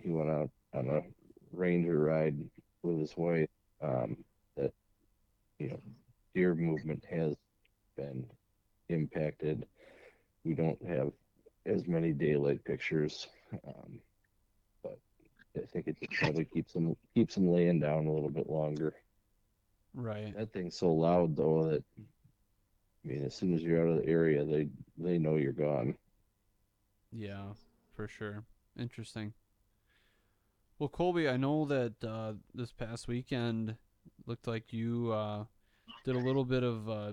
he 0.00 0.10
went 0.10 0.30
out 0.30 0.50
on 0.74 0.88
a 0.88 1.02
ranger 1.52 1.98
ride 1.98 2.36
with 2.82 2.98
his 2.98 3.16
wife. 3.16 3.48
Um, 3.82 4.16
that 4.56 4.72
you 5.58 5.70
know 5.70 5.80
deer 6.34 6.54
movement 6.54 7.04
has 7.10 7.34
been 7.96 8.26
impacted. 8.88 9.66
We 10.44 10.54
don't 10.54 10.82
have 10.86 11.12
as 11.80 11.88
many 11.88 12.12
daylight 12.12 12.64
pictures, 12.64 13.26
um, 13.66 13.98
but 14.82 14.98
I 15.56 15.66
think 15.66 15.88
it 15.88 15.96
just 16.00 16.20
probably 16.20 16.44
keeps 16.44 16.72
them 16.72 16.96
keeps 17.14 17.34
them 17.34 17.48
laying 17.48 17.80
down 17.80 18.06
a 18.06 18.12
little 18.12 18.30
bit 18.30 18.48
longer. 18.48 18.94
Right. 19.94 20.36
That 20.36 20.52
thing's 20.52 20.76
so 20.76 20.92
loud 20.92 21.36
though 21.36 21.70
that 21.70 21.84
I 23.04 23.08
mean, 23.08 23.24
as 23.24 23.34
soon 23.34 23.54
as 23.54 23.62
you're 23.62 23.82
out 23.82 23.96
of 23.96 24.02
the 24.02 24.08
area, 24.08 24.44
they 24.44 24.68
they 24.98 25.18
know 25.18 25.36
you're 25.36 25.52
gone. 25.52 25.94
Yeah, 27.12 27.54
for 27.96 28.06
sure. 28.06 28.44
Interesting. 28.78 29.32
Well, 30.78 30.88
Colby, 30.88 31.28
I 31.28 31.36
know 31.36 31.64
that 31.66 32.04
uh, 32.04 32.34
this 32.54 32.72
past 32.72 33.08
weekend 33.08 33.76
looked 34.26 34.46
like 34.46 34.72
you 34.72 35.12
uh, 35.12 35.44
did 36.04 36.14
a 36.14 36.18
little 36.18 36.44
bit 36.44 36.62
of 36.62 36.88
uh, 36.88 37.12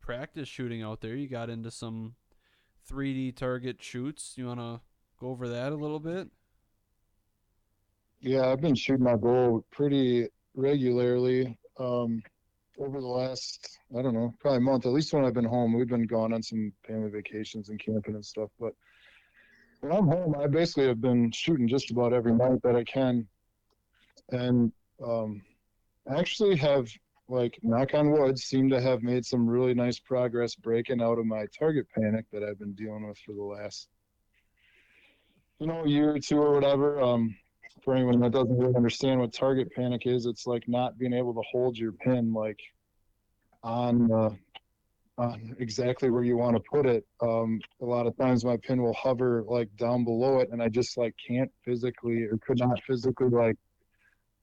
practice 0.00 0.48
shooting 0.48 0.82
out 0.82 1.00
there. 1.00 1.16
You 1.16 1.28
got 1.28 1.50
into 1.50 1.70
some 1.70 2.14
3D 2.88 3.36
target 3.36 3.82
shoots. 3.82 4.34
You 4.36 4.46
want 4.46 4.60
to 4.60 4.80
go 5.20 5.28
over 5.28 5.48
that 5.48 5.72
a 5.72 5.76
little 5.76 6.00
bit? 6.00 6.28
Yeah, 8.20 8.50
I've 8.50 8.60
been 8.60 8.74
shooting 8.74 9.04
my 9.04 9.16
bow 9.16 9.64
pretty 9.70 10.28
regularly 10.54 11.56
um, 11.78 12.22
over 12.78 13.00
the 13.00 13.06
last, 13.06 13.78
I 13.96 14.02
don't 14.02 14.14
know, 14.14 14.34
probably 14.40 14.60
month. 14.60 14.86
At 14.86 14.92
least 14.92 15.12
when 15.12 15.24
I've 15.24 15.34
been 15.34 15.44
home, 15.44 15.72
we've 15.72 15.88
been 15.88 16.06
gone 16.06 16.32
on 16.32 16.42
some 16.42 16.72
family 16.86 17.10
vacations 17.10 17.68
and 17.68 17.78
camping 17.78 18.14
and 18.14 18.24
stuff. 18.24 18.50
But 18.58 18.72
when 19.80 19.92
I'm 19.92 20.06
home, 20.06 20.34
I 20.38 20.46
basically 20.48 20.88
have 20.88 21.00
been 21.00 21.30
shooting 21.30 21.68
just 21.68 21.90
about 21.90 22.12
every 22.12 22.32
night 22.32 22.60
that 22.64 22.74
I 22.74 22.84
can, 22.84 23.26
and 24.30 24.72
um, 25.04 25.42
actually 26.08 26.56
have 26.56 26.88
like 27.28 27.58
knock 27.62 27.94
on 27.94 28.10
wood, 28.10 28.38
seem 28.38 28.70
to 28.70 28.80
have 28.80 29.02
made 29.02 29.24
some 29.24 29.48
really 29.48 29.74
nice 29.74 29.98
progress 29.98 30.54
breaking 30.54 31.02
out 31.02 31.18
of 31.18 31.26
my 31.26 31.46
target 31.56 31.86
panic 31.94 32.24
that 32.32 32.42
I've 32.42 32.58
been 32.58 32.72
dealing 32.72 33.06
with 33.06 33.18
for 33.18 33.32
the 33.32 33.42
last, 33.42 33.88
you 35.58 35.66
know, 35.66 35.84
year 35.84 36.14
or 36.14 36.18
two 36.18 36.38
or 36.38 36.54
whatever. 36.54 37.00
Um, 37.00 37.36
for 37.84 37.94
anyone 37.94 38.20
that 38.20 38.32
doesn't 38.32 38.56
really 38.56 38.74
understand 38.74 39.20
what 39.20 39.32
target 39.32 39.68
panic 39.74 40.06
is, 40.06 40.26
it's 40.26 40.46
like 40.46 40.66
not 40.68 40.98
being 40.98 41.12
able 41.12 41.34
to 41.34 41.42
hold 41.50 41.76
your 41.76 41.92
pin 41.92 42.32
like 42.32 42.60
on 43.62 44.10
uh, 44.10 44.30
on 45.18 45.54
exactly 45.58 46.10
where 46.10 46.22
you 46.22 46.36
want 46.36 46.56
to 46.56 46.62
put 46.70 46.86
it. 46.86 47.04
Um, 47.20 47.60
a 47.82 47.84
lot 47.84 48.06
of 48.06 48.16
times 48.16 48.44
my 48.44 48.56
pin 48.56 48.82
will 48.82 48.94
hover 48.94 49.44
like 49.46 49.68
down 49.76 50.04
below 50.04 50.38
it, 50.38 50.48
and 50.50 50.62
I 50.62 50.68
just 50.68 50.96
like 50.96 51.14
can't 51.26 51.50
physically 51.64 52.22
or 52.22 52.38
could 52.46 52.58
not 52.58 52.82
physically 52.84 53.28
like 53.28 53.56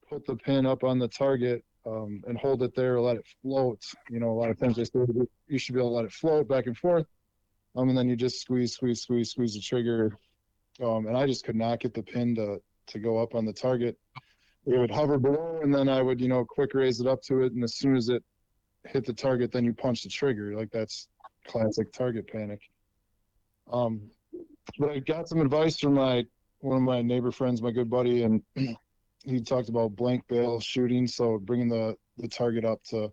put 0.08 0.26
the 0.28 0.36
pin 0.36 0.66
up 0.66 0.84
on 0.84 1.00
the 1.00 1.08
target 1.08 1.64
um, 1.86 2.22
and 2.28 2.38
hold 2.38 2.64
it 2.64 2.76
there 2.76 3.00
let 3.00 3.18
it 3.18 3.26
float. 3.42 3.82
You 4.10 4.20
know, 4.20 4.30
a 4.30 4.38
lot 4.38 4.50
of 4.50 4.60
times 4.60 4.78
they 4.78 4.86
say 4.86 5.06
you 5.48 5.58
should 5.58 5.76
be 5.76 5.82
able 5.82 5.92
to 5.92 5.96
let 5.96 6.06
it 6.06 6.12
float 6.12 6.48
back 6.48 6.66
and 6.66 6.78
forth, 6.78 7.06
um, 7.76 7.90
and 7.90 7.98
then 7.98 8.10
you 8.10 8.16
just 8.16 8.42
squeeze, 8.42 8.74
squeeze, 8.74 9.02
squeeze, 9.02 9.32
squeeze 9.32 9.54
the 9.54 9.62
trigger. 9.62 10.18
Um, 10.84 11.08
and 11.08 11.16
I 11.16 11.26
just 11.26 11.46
could 11.46 11.56
not 11.56 11.80
get 11.80 11.94
the 11.94 12.04
pin 12.04 12.36
to 12.36 12.62
to 12.88 13.00
go 13.00 13.18
up 13.18 13.36
on 13.36 13.46
the 13.46 13.54
target. 13.54 13.98
It 14.66 14.78
would 14.78 14.92
hover 14.92 15.18
below, 15.18 15.60
and 15.62 15.74
then 15.74 15.88
I 15.88 16.02
would, 16.02 16.20
you 16.20 16.28
know, 16.28 16.44
quick 16.44 16.74
raise 16.74 17.00
it 17.00 17.08
up 17.08 17.22
to 17.24 17.42
it, 17.42 17.54
and 17.54 17.64
as 17.64 17.76
soon 17.76 17.96
as 17.96 18.10
it 18.10 18.24
hit 18.88 19.06
the 19.06 19.14
target, 19.14 19.52
then 19.52 19.64
you 19.64 19.74
punch 19.74 20.04
the 20.04 20.10
trigger. 20.10 20.56
Like 20.56 20.72
that's 20.72 21.08
classic 21.48 21.94
target 21.94 22.28
panic. 22.28 22.60
Um, 23.72 24.10
but 24.80 24.90
I 24.90 25.00
got 25.00 25.28
some 25.28 25.42
advice 25.42 25.80
from 25.80 25.94
my 25.94 26.26
one 26.60 26.78
of 26.78 26.84
my 26.84 27.02
neighbor 27.02 27.32
friends, 27.32 27.62
my 27.62 27.72
good 27.72 27.90
buddy, 27.90 28.24
and 28.24 28.42
he 29.26 29.42
talked 29.42 29.70
about 29.70 29.96
blank 29.96 30.24
bale 30.28 30.60
shooting, 30.60 31.08
so 31.08 31.40
bringing 31.40 31.70
the 31.70 31.96
the 32.18 32.28
target 32.28 32.64
up 32.66 32.84
to 32.86 33.12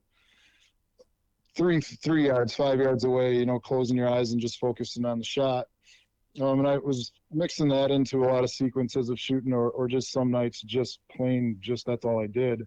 three 1.57 1.81
three 1.81 2.27
yards, 2.27 2.55
five 2.55 2.79
yards 2.79 3.05
away, 3.05 3.37
you 3.37 3.47
know, 3.47 3.59
closing 3.59 3.97
your 3.97 4.09
eyes 4.09 4.33
and 4.33 4.41
just 4.41 4.59
focusing 4.59 5.05
on 5.05 5.19
the 5.19 5.25
shot. 5.25 5.67
Um, 6.41 6.61
and 6.61 6.69
I 6.69 6.79
was 6.79 7.13
mixing 7.31 7.69
that 7.69 7.91
into 7.91 8.25
a 8.25 8.31
lot 8.33 8.45
of 8.45 8.51
sequences 8.51 9.09
of 9.11 9.19
shooting, 9.19 9.53
or 9.53 9.71
or 9.71 9.89
just 9.89 10.13
some 10.13 10.31
nights 10.31 10.63
just 10.63 11.01
plain 11.15 11.57
just 11.61 11.87
that's 11.87 12.05
all 12.05 12.23
I 12.23 12.27
did. 12.27 12.67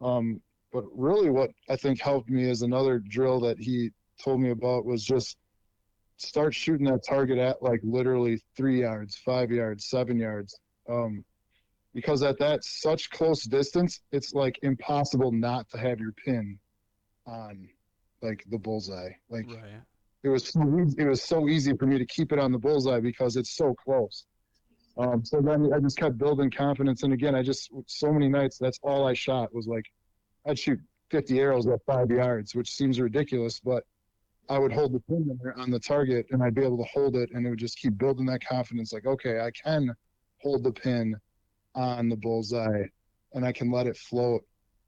Um, 0.00 0.40
but 0.72 0.84
really, 0.94 1.30
what 1.30 1.50
I 1.68 1.76
think 1.76 2.00
helped 2.00 2.28
me 2.28 2.48
is 2.48 2.62
another 2.62 2.98
drill 2.98 3.40
that 3.40 3.58
he 3.58 3.90
told 4.22 4.40
me 4.40 4.50
about 4.50 4.84
was 4.84 5.04
just 5.04 5.36
start 6.16 6.54
shooting 6.54 6.86
that 6.86 7.04
target 7.06 7.38
at 7.38 7.62
like 7.62 7.80
literally 7.82 8.40
three 8.56 8.80
yards, 8.80 9.16
five 9.16 9.50
yards, 9.50 9.86
seven 9.86 10.18
yards. 10.18 10.58
Um, 10.88 11.24
because 11.94 12.22
at 12.22 12.38
that 12.38 12.64
such 12.64 13.08
close 13.10 13.44
distance, 13.44 14.00
it's 14.12 14.34
like 14.34 14.58
impossible 14.62 15.30
not 15.30 15.68
to 15.70 15.78
have 15.78 16.00
your 16.00 16.12
pin 16.12 16.58
on 17.26 17.68
like 18.20 18.44
the 18.50 18.58
bullseye. 18.58 19.10
Like 19.30 19.46
Right. 19.48 19.80
it 20.24 20.28
was 20.28 20.48
so 20.48 20.62
easy, 20.80 20.96
it 20.98 21.06
was 21.06 21.22
so 21.22 21.48
easy 21.48 21.76
for 21.76 21.86
me 21.86 21.98
to 21.98 22.06
keep 22.06 22.32
it 22.32 22.38
on 22.38 22.52
the 22.52 22.58
bullseye 22.58 23.00
because 23.00 23.36
it's 23.36 23.56
so 23.56 23.74
close. 23.74 24.24
Um, 24.96 25.24
so 25.24 25.40
then 25.40 25.72
I 25.72 25.80
just 25.80 25.98
kept 25.98 26.18
building 26.18 26.50
confidence, 26.50 27.02
and 27.02 27.12
again, 27.12 27.34
I 27.34 27.42
just 27.42 27.70
so 27.86 28.12
many 28.12 28.28
nights 28.28 28.58
that's 28.58 28.78
all 28.82 29.06
I 29.06 29.14
shot 29.14 29.54
was 29.54 29.66
like 29.66 29.84
I'd 30.46 30.58
shoot 30.58 30.78
50 31.10 31.38
arrows 31.40 31.66
at 31.66 31.80
five 31.86 32.10
yards, 32.10 32.54
which 32.54 32.70
seems 32.70 33.00
ridiculous, 33.00 33.60
but 33.60 33.84
I 34.48 34.58
would 34.58 34.72
hold 34.72 34.92
the 34.92 35.00
pin 35.00 35.38
there 35.42 35.58
on 35.58 35.70
the 35.70 35.80
target, 35.80 36.26
and 36.30 36.42
I'd 36.42 36.54
be 36.54 36.64
able 36.64 36.76
to 36.78 36.88
hold 36.92 37.16
it, 37.16 37.30
and 37.32 37.46
it 37.46 37.50
would 37.50 37.58
just 37.58 37.78
keep 37.78 37.96
building 37.96 38.26
that 38.26 38.44
confidence. 38.44 38.92
Like, 38.92 39.06
okay, 39.06 39.40
I 39.40 39.50
can 39.50 39.94
hold 40.42 40.64
the 40.64 40.72
pin 40.72 41.16
on 41.74 42.08
the 42.08 42.16
bullseye, 42.16 42.84
and 43.32 43.44
I 43.44 43.52
can 43.52 43.70
let 43.70 43.86
it 43.86 43.96
float. 43.96 44.42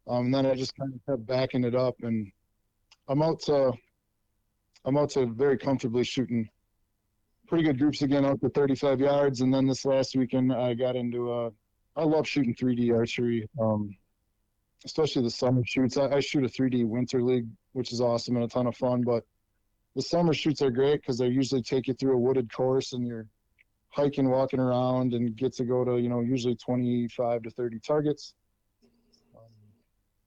Um, 0.09 0.27
and 0.27 0.35
then 0.35 0.47
I 0.47 0.55
just 0.55 0.77
kind 0.77 0.93
of 0.95 1.01
kept 1.07 1.27
backing 1.27 1.65
it 1.65 1.75
up, 1.75 1.97
and 2.03 2.31
I'm 3.09 3.23
out 3.23 3.41
to 3.43 3.73
I'm 4.85 4.97
out 4.97 5.11
to 5.11 5.27
very 5.27 5.59
comfortably 5.59 6.05
shooting 6.05 6.49
pretty 7.49 7.65
good 7.65 7.79
groups 7.79 8.03
again 8.03 8.25
out 8.25 8.41
to 8.41 8.49
35 8.49 9.01
yards. 9.01 9.41
And 9.41 9.53
then 9.53 9.67
this 9.67 9.85
last 9.85 10.17
weekend, 10.17 10.53
I 10.53 10.75
got 10.75 10.97
into 10.97 11.33
uh, 11.33 11.51
I 11.97 12.05
love 12.05 12.27
shooting 12.27 12.55
3D 12.55 12.95
archery, 12.95 13.49
um, 13.61 13.97
especially 14.85 15.23
the 15.23 15.31
summer 15.31 15.63
shoots. 15.65 15.97
I, 15.97 16.09
I 16.09 16.21
shoot 16.21 16.45
a 16.45 16.49
3D 16.49 16.87
winter 16.87 17.23
league, 17.23 17.49
which 17.73 17.93
is 17.93 18.01
awesome 18.01 18.37
and 18.37 18.45
a 18.45 18.49
ton 18.49 18.67
of 18.67 18.77
fun. 18.77 19.03
But 19.03 19.25
the 19.95 20.03
summer 20.03 20.35
shoots 20.35 20.63
are 20.63 20.71
great 20.71 21.01
because 21.01 21.19
they 21.19 21.29
usually 21.29 21.63
take 21.63 21.89
you 21.89 21.95
through 21.95 22.15
a 22.15 22.21
wooded 22.21 22.53
course 22.53 22.93
and 22.93 23.07
you're 23.07 23.27
hiking, 23.97 24.29
walking 24.29 24.61
around, 24.61 25.15
and 25.15 25.35
get 25.37 25.55
to 25.55 25.65
go 25.65 25.85
to 25.85 25.99
you 25.99 26.09
know 26.09 26.21
usually 26.21 26.55
25 26.55 27.43
to 27.43 27.51
30 27.51 27.81
targets. 27.81 28.35
Um, 29.35 29.51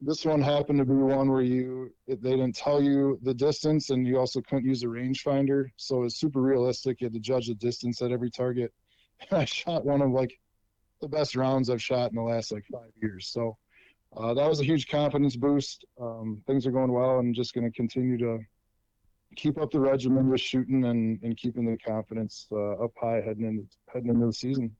this 0.01 0.25
one 0.25 0.41
happened 0.41 0.79
to 0.79 0.86
be 0.86 0.93
one 0.93 1.29
where 1.32 1.43
you 1.43 1.93
they 2.08 2.15
didn't 2.15 2.55
tell 2.55 2.82
you 2.82 3.19
the 3.21 3.34
distance 3.34 3.91
and 3.91 4.08
you 4.08 4.17
also 4.17 4.41
couldn't 4.41 4.65
use 4.65 4.84
a 4.84 4.88
rangefinder. 4.88 5.65
So 5.77 6.03
it's 6.03 6.19
super 6.19 6.41
realistic. 6.41 6.99
You 6.99 7.05
had 7.05 7.13
to 7.13 7.19
judge 7.19 7.47
the 7.47 7.55
distance 7.55 8.01
at 8.01 8.12
every 8.12 8.32
target. 8.32 8.73
I 9.32 9.45
shot 9.45 9.86
one 9.86 10.01
of 10.01 10.12
like 10.12 10.38
the 11.01 11.08
best 11.08 11.36
rounds 11.36 11.69
i've 11.69 11.82
shot 11.82 12.12
in 12.12 12.15
the 12.15 12.21
last 12.21 12.51
like 12.51 12.65
five 12.71 12.91
years. 13.01 13.29
So 13.32 13.55
uh, 14.17 14.34
that 14.34 14.49
was 14.49 14.60
a 14.60 14.65
huge 14.65 14.88
confidence 14.88 15.36
boost. 15.36 15.86
Um, 16.01 16.41
things 16.47 16.65
are 16.65 16.71
going 16.71 16.91
well 16.91 17.19
and 17.19 17.36
just 17.36 17.53
going 17.53 17.69
to 17.69 17.75
continue 17.75 18.17
to 18.17 18.39
keep 19.35 19.59
up 19.59 19.71
the 19.71 19.79
regimen 19.79 20.29
with 20.29 20.41
shooting 20.41 20.85
and, 20.85 21.19
and 21.23 21.37
keeping 21.37 21.65
the 21.65 21.77
confidence 21.77 22.47
uh, 22.51 22.83
up 22.83 22.91
high 22.99 23.21
heading 23.25 23.45
into 23.45 23.63
heading 23.91 24.09
into 24.09 24.25
the 24.27 24.33
season 24.33 24.75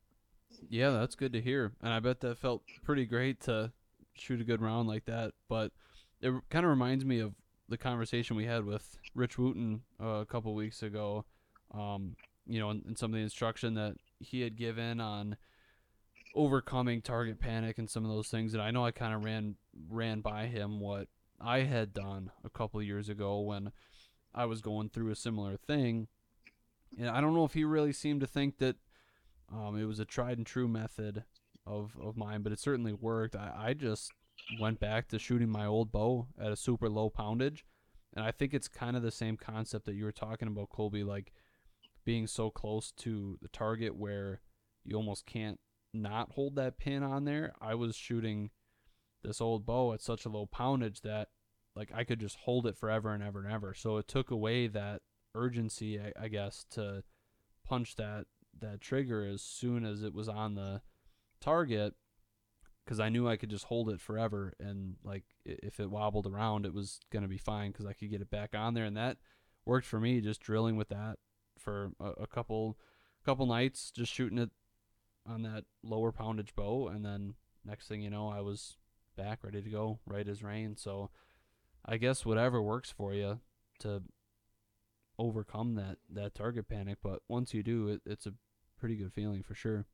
Yeah, 0.70 0.92
that's 0.92 1.16
good 1.16 1.34
to 1.34 1.42
hear. 1.42 1.74
And 1.82 1.94
I 1.94 2.00
bet 2.00 2.20
that 2.22 2.38
felt 2.38 2.64
pretty 2.84 3.06
great 3.06 3.42
to 3.42 3.72
shoot 4.14 4.42
a 4.42 4.44
good 4.44 4.62
round 4.62 4.88
like 4.88 5.06
that. 5.06 5.34
But 5.48 5.72
it 6.22 6.34
kind 6.50 6.66
of 6.66 6.70
reminds 6.70 7.06
me 7.06 7.20
of 7.20 7.34
the 7.68 7.78
conversation 7.78 8.36
we 8.36 8.46
had 8.46 8.66
with 8.66 8.98
Rich 9.16 9.38
Wooten 9.38 9.82
uh, 10.02 10.22
a 10.22 10.26
couple 10.26 10.54
weeks 10.56 10.84
ago. 10.84 11.26
Um, 11.74 12.16
you 12.48 12.60
know, 12.60 12.72
and, 12.72 12.84
and 12.86 12.98
some 12.98 13.12
of 13.12 13.16
the 13.16 13.24
instruction 13.24 13.76
that 13.76 13.96
he 14.20 14.42
had 14.42 14.58
given 14.58 15.00
on 15.00 15.38
overcoming 16.36 17.02
target 17.02 17.40
panic 17.40 17.78
and 17.78 17.90
some 17.90 18.04
of 18.04 18.12
those 18.12 18.28
things. 18.28 18.54
And 18.54 18.62
I 18.62 18.72
know 18.72 18.86
I 18.86 18.92
kind 18.92 19.14
of 19.14 19.24
ran 19.24 19.56
ran 19.90 20.22
by 20.22 20.48
him 20.48 20.80
what 20.80 21.08
I 21.40 21.60
had 21.60 21.94
done 21.94 22.32
a 22.44 22.50
couple 22.50 22.82
years 22.82 23.08
ago 23.10 23.40
when 23.40 23.72
I 24.34 24.46
was 24.46 24.62
going 24.62 24.90
through 24.90 25.12
a 25.12 25.16
similar 25.16 25.58
thing. 25.58 26.08
And 26.98 27.10
I 27.10 27.22
don't 27.22 27.34
know 27.34 27.46
if 27.46 27.54
he 27.54 27.64
really 27.64 27.94
seemed 27.94 28.22
to 28.22 28.28
think 28.28 28.58
that 28.58 28.76
um, 29.52 29.78
it 29.78 29.86
was 29.86 30.00
a 30.00 30.06
tried 30.06 30.38
and 30.38 30.46
true 30.46 30.68
method 30.68 31.24
of, 31.66 31.96
of 32.02 32.18
mine, 32.18 32.42
but 32.42 32.52
it 32.52 32.60
certainly 32.60 32.94
worked. 32.94 33.36
I, 33.36 33.54
I 33.58 33.74
just 33.74 34.12
went 34.60 34.80
back 34.80 35.08
to 35.10 35.20
shooting 35.20 35.50
my 35.50 35.66
old 35.66 35.92
bow 35.92 36.28
at 36.40 36.52
a 36.52 36.56
super 36.56 36.90
low 36.90 37.10
poundage. 37.10 37.66
And 38.16 38.26
I 38.26 38.32
think 38.32 38.54
it's 38.54 38.68
kind 38.68 38.96
of 38.96 39.04
the 39.04 39.12
same 39.12 39.38
concept 39.38 39.86
that 39.86 39.96
you 39.96 40.06
were 40.06 40.12
talking 40.12 40.48
about, 40.48 40.70
Colby, 40.70 41.04
like 41.04 41.32
being 42.06 42.26
so 42.26 42.50
close 42.50 42.92
to 42.92 43.38
the 43.42 43.50
target 43.50 43.96
where 43.96 44.42
you 44.84 44.96
almost 44.96 45.26
can't 45.26 45.60
not 45.94 46.32
hold 46.32 46.56
that 46.56 46.80
pin 46.80 47.04
on 47.04 47.26
there. 47.26 47.54
I 47.62 47.76
was 47.76 47.96
shooting 47.96 48.50
this 49.24 49.42
old 49.42 49.66
bow 49.66 49.94
at 49.94 50.02
such 50.02 50.26
a 50.26 50.30
low 50.30 50.48
poundage 50.48 51.02
that 51.02 51.30
like 51.80 51.92
I 51.96 52.04
could 52.04 52.20
just 52.20 52.36
hold 52.36 52.68
it 52.68 52.76
forever 52.76 53.14
and 53.14 53.24
ever 53.24 53.40
and 53.40 53.52
ever. 53.52 53.74
So 53.74 53.96
it 53.98 54.08
took 54.10 54.32
away 54.32 54.68
that 54.68 55.02
urgency, 55.34 55.98
I, 55.98 56.26
I 56.26 56.28
guess, 56.28 56.66
to 56.72 57.04
punch 57.66 57.96
that 57.96 58.26
that 58.60 58.82
trigger 58.82 59.26
as 59.26 59.42
soon 59.42 59.86
as 59.86 60.04
it 60.04 60.14
was 60.14 60.28
on 60.28 60.56
the 60.56 60.82
target 61.40 61.94
because 62.84 63.00
I 63.00 63.08
knew 63.08 63.30
I 63.30 63.38
could 63.38 63.50
just 63.50 63.66
hold 63.66 63.90
it 63.90 64.02
forever 64.02 64.54
and 64.60 64.96
like 65.04 65.24
if 65.46 65.80
it 65.80 65.90
wobbled 65.90 66.28
around 66.28 66.66
it 66.66 66.74
was 66.74 67.00
going 67.12 67.22
to 67.22 67.30
be 67.30 67.38
fine 67.38 67.72
because 67.72 67.86
I 67.86 67.94
could 67.94 68.10
get 68.10 68.22
it 68.22 68.30
back 68.30 68.54
on 68.54 68.74
there. 68.74 68.84
And 68.84 68.98
that 68.98 69.18
worked 69.66 69.88
for 69.88 70.02
me 70.02 70.20
just 70.20 70.42
drilling 70.42 70.76
with 70.76 70.90
that 70.90 71.18
for 71.58 71.92
a, 72.02 72.24
a 72.24 72.28
couple 72.28 72.78
couple 73.26 73.46
nights 73.46 73.92
just 73.96 74.12
shooting 74.12 74.40
it 74.40 74.50
on 75.26 75.44
that 75.44 75.64
lower 75.82 76.12
poundage 76.12 76.54
bow. 76.56 76.90
And 76.90 77.06
then 77.06 77.36
next 77.64 77.88
thing 77.88 78.02
you 78.02 78.10
know 78.10 78.28
I 78.28 78.42
was 78.42 78.76
back 79.16 79.40
ready 79.44 79.62
to 79.62 79.70
go 79.70 80.00
right 80.06 80.28
as 80.28 80.44
rain. 80.44 80.76
So 80.76 81.12
I 81.86 81.98
guess 81.98 82.26
whatever 82.26 82.62
works 82.62 82.92
for 82.92 83.14
you 83.14 83.40
to 83.80 84.04
overcome 85.18 85.76
that 85.76 85.98
that 86.10 86.34
target 86.34 86.68
panic 86.70 86.98
but 87.04 87.20
once 87.28 87.54
you 87.54 87.62
do 87.62 87.90
it, 87.90 88.02
it's 88.06 88.26
a 88.26 88.34
pretty 88.80 88.96
good 88.96 89.12
feeling 89.14 89.44
for 89.44 89.54
sure 89.54 89.86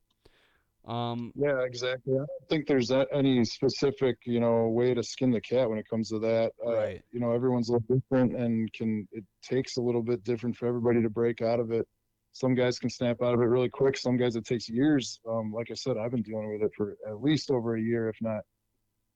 um 0.84 1.32
Yeah, 1.34 1.62
exactly. 1.62 2.14
I 2.14 2.18
don't 2.18 2.48
think 2.48 2.68
there's 2.68 2.92
a- 2.92 3.08
any 3.12 3.44
specific, 3.44 4.18
you 4.24 4.38
know, 4.38 4.68
way 4.68 4.94
to 4.94 5.02
skin 5.02 5.32
the 5.32 5.40
cat 5.40 5.68
when 5.68 5.78
it 5.78 5.88
comes 5.88 6.10
to 6.10 6.20
that. 6.20 6.52
Uh, 6.64 6.72
Right. 6.76 7.02
You 7.10 7.18
know, 7.18 7.32
everyone's 7.32 7.68
a 7.70 7.72
little 7.72 7.96
different 7.96 8.36
and 8.36 8.72
can, 8.72 9.08
it 9.10 9.24
takes 9.42 9.78
a 9.78 9.82
little 9.82 10.02
bit 10.02 10.22
different 10.22 10.56
for 10.56 10.66
everybody 10.68 11.02
to 11.02 11.10
break 11.10 11.42
out 11.42 11.58
of 11.58 11.72
it. 11.72 11.88
Some 12.34 12.54
guys 12.54 12.78
can 12.78 12.88
snap 12.88 13.20
out 13.20 13.34
of 13.34 13.40
it 13.40 13.46
really 13.46 13.68
quick. 13.68 13.96
Some 13.96 14.16
guys 14.16 14.36
it 14.36 14.44
takes 14.44 14.68
years. 14.68 15.18
Um, 15.28 15.52
like 15.52 15.72
I 15.72 15.74
said, 15.74 15.96
I've 15.96 16.12
been 16.12 16.22
dealing 16.22 16.52
with 16.52 16.62
it 16.62 16.70
for 16.76 16.96
at 17.08 17.20
least 17.20 17.50
over 17.50 17.74
a 17.74 17.82
year, 17.82 18.08
if 18.08 18.16
not 18.20 18.42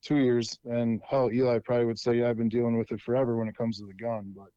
two 0.03 0.19
years. 0.19 0.59
And 0.65 1.01
hell, 1.09 1.31
Eli 1.33 1.59
probably 1.65 1.87
would 1.87 1.99
say, 1.99 2.19
yeah, 2.19 2.31
I've 2.31 2.39
been 2.39 2.49
dealing 2.49 2.79
with 2.79 2.91
it 2.93 3.01
forever 3.01 3.37
when 3.37 3.49
it 3.49 3.57
comes 3.57 3.79
to 3.79 3.87
the 3.87 3.95
gun, 3.95 4.33
but 4.37 4.49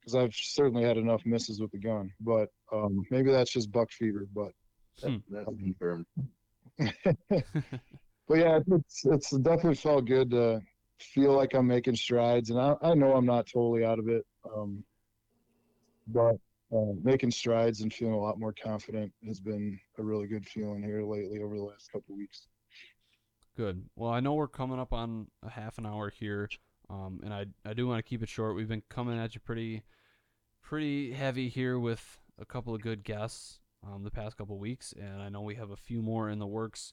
because 0.00 0.14
I've 0.14 0.34
certainly 0.34 0.84
had 0.84 0.96
enough 0.96 1.26
misses 1.26 1.60
with 1.60 1.70
the 1.72 1.78
gun. 1.78 2.10
But 2.20 2.48
um, 2.72 3.02
maybe 3.10 3.30
that's 3.30 3.52
just 3.52 3.72
buck 3.72 3.90
fever. 3.90 4.26
But 4.34 4.52
Hmm. 5.02 5.16
That's 5.28 5.46
confirmed. 5.46 6.06
but 6.78 8.38
yeah, 8.38 8.60
it's 8.66 9.04
it's 9.04 9.30
definitely 9.30 9.74
felt 9.74 10.06
good 10.06 10.30
to 10.30 10.60
feel 11.00 11.32
like 11.32 11.54
I'm 11.54 11.66
making 11.66 11.96
strides, 11.96 12.50
and 12.50 12.60
I 12.60 12.74
I 12.82 12.94
know 12.94 13.14
I'm 13.14 13.26
not 13.26 13.46
totally 13.46 13.84
out 13.84 13.98
of 13.98 14.08
it, 14.08 14.24
um, 14.54 14.82
but 16.08 16.36
uh, 16.74 16.92
making 17.02 17.30
strides 17.30 17.82
and 17.82 17.92
feeling 17.92 18.14
a 18.14 18.20
lot 18.20 18.38
more 18.38 18.54
confident 18.62 19.12
has 19.26 19.40
been 19.40 19.78
a 19.98 20.02
really 20.02 20.26
good 20.26 20.46
feeling 20.46 20.82
here 20.82 21.02
lately 21.02 21.40
over 21.40 21.56
the 21.56 21.62
last 21.62 21.92
couple 21.92 22.14
of 22.14 22.18
weeks. 22.18 22.48
Good. 23.56 23.86
Well, 23.96 24.10
I 24.10 24.20
know 24.20 24.34
we're 24.34 24.48
coming 24.48 24.78
up 24.78 24.92
on 24.92 25.28
a 25.42 25.48
half 25.48 25.78
an 25.78 25.86
hour 25.86 26.10
here, 26.10 26.50
um, 26.90 27.20
and 27.24 27.32
I 27.32 27.46
I 27.64 27.72
do 27.72 27.86
want 27.86 27.98
to 27.98 28.08
keep 28.08 28.22
it 28.22 28.28
short. 28.28 28.54
We've 28.54 28.68
been 28.68 28.82
coming 28.90 29.18
at 29.18 29.34
you 29.34 29.40
pretty 29.40 29.82
pretty 30.62 31.12
heavy 31.12 31.48
here 31.48 31.78
with 31.78 32.20
a 32.38 32.44
couple 32.44 32.74
of 32.74 32.82
good 32.82 33.02
guests 33.02 33.60
um, 33.82 34.04
the 34.04 34.10
past 34.10 34.36
couple 34.36 34.58
weeks, 34.58 34.92
and 34.92 35.22
I 35.22 35.30
know 35.30 35.40
we 35.40 35.54
have 35.54 35.70
a 35.70 35.76
few 35.76 36.02
more 36.02 36.28
in 36.28 36.38
the 36.38 36.46
works 36.46 36.92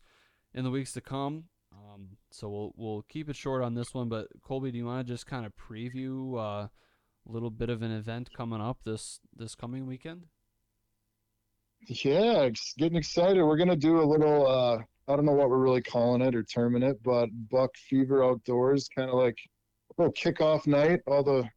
in 0.54 0.63
the 0.63 0.71
weeks 0.71 0.93
to 0.93 1.02
come. 1.02 1.45
Um, 1.73 2.17
so 2.32 2.47
we'll 2.47 2.73
we'll 2.78 3.02
keep 3.10 3.30
it 3.30 3.36
short 3.36 3.62
on 3.62 3.73
this 3.73 3.93
one. 3.93 4.08
But 4.08 4.28
Colby, 4.41 4.71
do 4.71 4.78
you 4.78 4.86
want 4.86 5.06
to 5.06 5.13
just 5.13 5.26
kind 5.28 5.45
of 5.45 5.52
preview 5.58 6.38
uh, 6.38 6.67
a 6.67 6.69
little 7.26 7.49
bit 7.49 7.69
of 7.69 7.82
an 7.82 7.91
event 7.91 8.30
coming 8.32 8.62
up 8.62 8.84
this 8.86 9.19
this 9.36 9.54
coming 9.54 9.86
weekend? 9.86 10.28
Yeah, 11.88 12.47
getting 12.78 12.97
excited. 12.97 13.43
We're 13.43 13.58
gonna 13.58 13.76
do 13.76 13.99
a 13.99 14.06
little. 14.06 14.47
uh 14.47 14.78
I 15.08 15.16
don't 15.16 15.26
know 15.26 15.34
what 15.34 15.50
we're 15.50 15.58
really 15.58 15.82
calling 15.82 16.22
it 16.22 16.36
or 16.36 16.44
terming 16.44 16.84
it, 16.84 17.02
but 17.04 17.30
Buck 17.50 17.76
Fever 17.89 18.24
Outdoors, 18.24 18.88
kind 18.96 19.10
of 19.10 19.16
like 19.16 19.38
a 19.98 20.02
little 20.02 20.13
kickoff 20.13 20.66
night. 20.66 21.02
All 21.08 21.24
the 21.24 21.48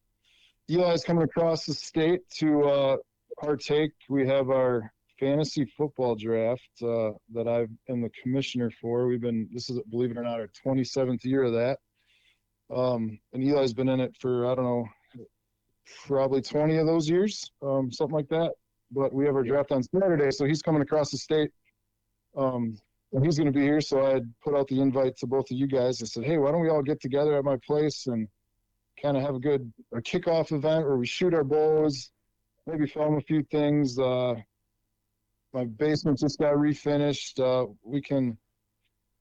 Eli's 0.69 1.05
coming 1.05 1.23
across 1.23 1.65
the 1.65 1.75
state 1.75 2.21
to 2.39 2.65
uh, 2.65 2.97
partake. 3.41 3.93
We 4.09 4.27
have 4.27 4.51
our 4.51 4.93
fantasy 5.21 5.65
football 5.65 6.17
draft 6.17 6.69
uh, 6.83 7.13
that 7.33 7.47
I 7.47 7.67
am 7.91 8.03
the 8.03 8.11
commissioner 8.23 8.71
for. 8.81 9.07
We've 9.07 9.21
been 9.21 9.49
this 9.53 9.71
is 9.71 9.81
believe 9.91 10.11
it 10.11 10.19
or 10.19 10.23
not 10.23 10.41
our 10.41 10.51
27th 10.67 11.25
year 11.25 11.45
of 11.45 11.53
that. 11.53 11.79
Um, 12.75 13.19
and 13.33 13.45
Eli's 13.45 13.75
been 13.75 13.89
in 13.89 14.01
it 14.01 14.17
for 14.21 14.51
I 14.51 14.55
don't 14.57 14.65
know, 14.65 14.89
probably 16.07 16.43
20 16.43 16.77
of 16.79 16.87
those 16.87 17.09
years, 17.09 17.51
um, 17.63 17.93
something 17.93 18.17
like 18.17 18.29
that 18.29 18.53
but 18.91 19.13
we 19.13 19.27
have 19.27 19.35
our 19.35 19.43
draft 19.43 19.73
on 19.73 19.83
Saturday, 19.83 20.31
so 20.31 20.45
he's 20.45 20.63
coming 20.63 20.83
across 20.83 21.11
the 21.11 21.19
state. 21.19 21.51
Um, 22.37 22.77
and 23.17 23.25
he's 23.25 23.39
going 23.39 23.51
to 23.51 23.59
be 23.59 23.65
here, 23.65 23.81
so 23.81 24.05
I 24.05 24.11
had 24.11 24.35
put 24.45 24.55
out 24.55 24.69
the 24.69 24.79
invite 24.79 25.17
to 25.17 25.27
both 25.27 25.51
of 25.51 25.57
you 25.57 25.67
guys. 25.67 26.03
I 26.03 26.05
said, 26.05 26.25
"Hey, 26.25 26.37
why 26.37 26.53
don't 26.53 26.61
we 26.61 26.69
all 26.69 26.83
get 26.83 27.01
together 27.01 27.35
at 27.39 27.45
my 27.45 27.57
place 27.67 28.07
and 28.09 28.29
kind 29.01 29.17
of 29.17 29.23
have 29.23 29.37
a 29.37 29.39
good 29.39 29.73
a 29.95 30.03
kickoff 30.03 30.53
event 30.53 30.87
where 30.87 30.99
we 30.99 31.07
shoot 31.07 31.33
our 31.33 31.43
bows, 31.43 32.11
maybe 32.67 32.87
film 32.87 33.17
a 33.17 33.23
few 33.23 33.43
things. 33.45 33.99
Uh, 33.99 34.35
my 35.55 35.65
basement 35.65 36.19
just 36.19 36.39
got 36.39 36.57
refinished. 36.57 37.41
Uh, 37.41 37.73
we 37.83 38.03
can, 38.03 38.37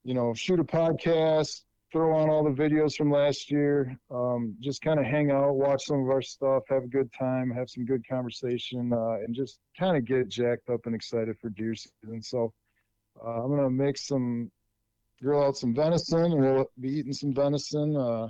you 0.04 0.14
know, 0.14 0.34
shoot 0.34 0.60
a 0.60 0.66
podcast, 0.66 1.62
throw 1.90 2.18
on 2.18 2.30
all 2.30 2.44
the 2.44 2.50
videos 2.50 2.96
from 2.98 3.10
last 3.10 3.50
year, 3.50 3.98
um, 4.12 4.58
just 4.60 4.82
kind 4.82 5.00
of 5.00 5.06
hang 5.06 5.32
out, 5.32 5.56
watch 5.56 5.86
some 5.86 6.04
of 6.04 6.10
our 6.10 6.22
stuff, 6.22 6.64
have 6.68 6.84
a 6.84 6.88
good 6.88 7.10
time, 7.18 7.50
have 7.50 7.70
some 7.70 7.86
good 7.86 8.06
conversation, 8.06 8.92
uh, 8.92 9.24
and 9.24 9.34
just 9.34 9.58
kind 9.80 9.96
of 9.96 10.04
get 10.04 10.28
jacked 10.28 10.70
up 10.70 10.86
and 10.86 10.94
excited 10.94 11.38
for 11.40 11.50
deer 11.52 11.76
season. 11.76 12.22
So 12.22 12.52
uh, 13.24 13.44
I'm 13.44 13.50
gonna 13.50 13.70
make 13.70 13.98
some, 13.98 14.52
grill 15.22 15.44
out 15.44 15.58
some 15.58 15.74
venison, 15.74 16.32
and 16.34 16.42
we'll 16.42 16.72
be 16.80 16.90
eating 16.90 17.14
some 17.14 17.34
venison. 17.34 17.96
Uh, 17.96 18.28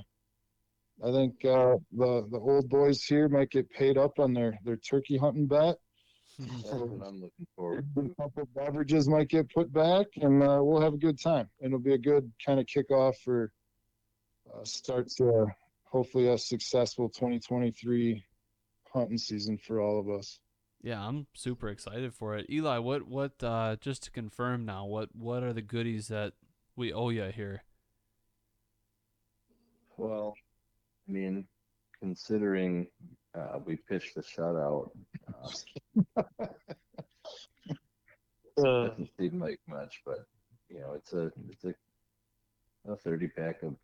I 1.03 1.11
think 1.11 1.43
uh, 1.43 1.77
the 1.91 2.27
the 2.31 2.39
old 2.39 2.69
boys 2.69 3.03
here 3.03 3.27
might 3.27 3.49
get 3.51 3.69
paid 3.69 3.97
up 3.97 4.19
on 4.19 4.33
their 4.33 4.57
their 4.63 4.77
turkey 4.77 5.17
hunting 5.17 5.47
bet. 5.47 5.77
That's 6.37 6.63
what 6.63 7.07
I'm 7.07 7.21
looking 7.21 7.47
forward 7.55 7.85
A 7.97 8.21
couple 8.21 8.43
of 8.43 8.53
beverages 8.53 9.07
might 9.07 9.29
get 9.29 9.49
put 9.53 9.71
back, 9.71 10.07
and 10.17 10.43
uh, 10.43 10.59
we'll 10.61 10.81
have 10.81 10.93
a 10.93 10.97
good 10.97 11.21
time. 11.21 11.49
And 11.61 11.67
it'll 11.67 11.79
be 11.79 11.93
a 11.93 11.97
good 11.97 12.31
kind 12.45 12.59
of 12.59 12.65
kickoff 12.65 13.15
for 13.23 13.51
uh, 14.53 14.63
start 14.63 15.07
to 15.17 15.47
hopefully 15.83 16.27
a 16.27 16.37
successful 16.37 17.09
2023 17.09 18.23
hunting 18.93 19.17
season 19.17 19.57
for 19.57 19.79
all 19.79 19.99
of 19.99 20.09
us. 20.09 20.39
Yeah, 20.85 21.03
I'm 21.03 21.25
super 21.33 21.69
excited 21.69 22.13
for 22.13 22.37
it. 22.37 22.45
Eli, 22.47 22.77
what 22.77 23.07
what 23.07 23.31
uh 23.41 23.75
just 23.81 24.03
to 24.03 24.11
confirm 24.11 24.65
now, 24.65 24.85
what 24.85 25.09
what 25.15 25.41
are 25.41 25.51
the 25.51 25.63
goodies 25.63 26.09
that 26.09 26.33
we 26.75 26.93
owe 26.93 27.09
you 27.09 27.23
here? 27.23 27.63
Well, 29.97 30.35
I 31.09 31.11
mean, 31.11 31.47
considering 31.99 32.85
uh, 33.33 33.57
we 33.65 33.77
pitched 33.77 34.13
the 34.13 34.21
shutout, 34.21 34.91
uh, 36.17 36.23
Uh, 38.57 38.87
doesn't 38.87 39.09
seem 39.19 39.41
like 39.41 39.59
much, 39.67 40.01
but 40.05 40.19
you 40.69 40.79
know, 40.79 40.93
it's 40.93 41.11
a 41.11 41.29
it's 41.49 41.65
a 41.65 41.73
a 42.89 42.95
thirty 42.95 43.27
pack 43.27 43.63
of 43.63 43.75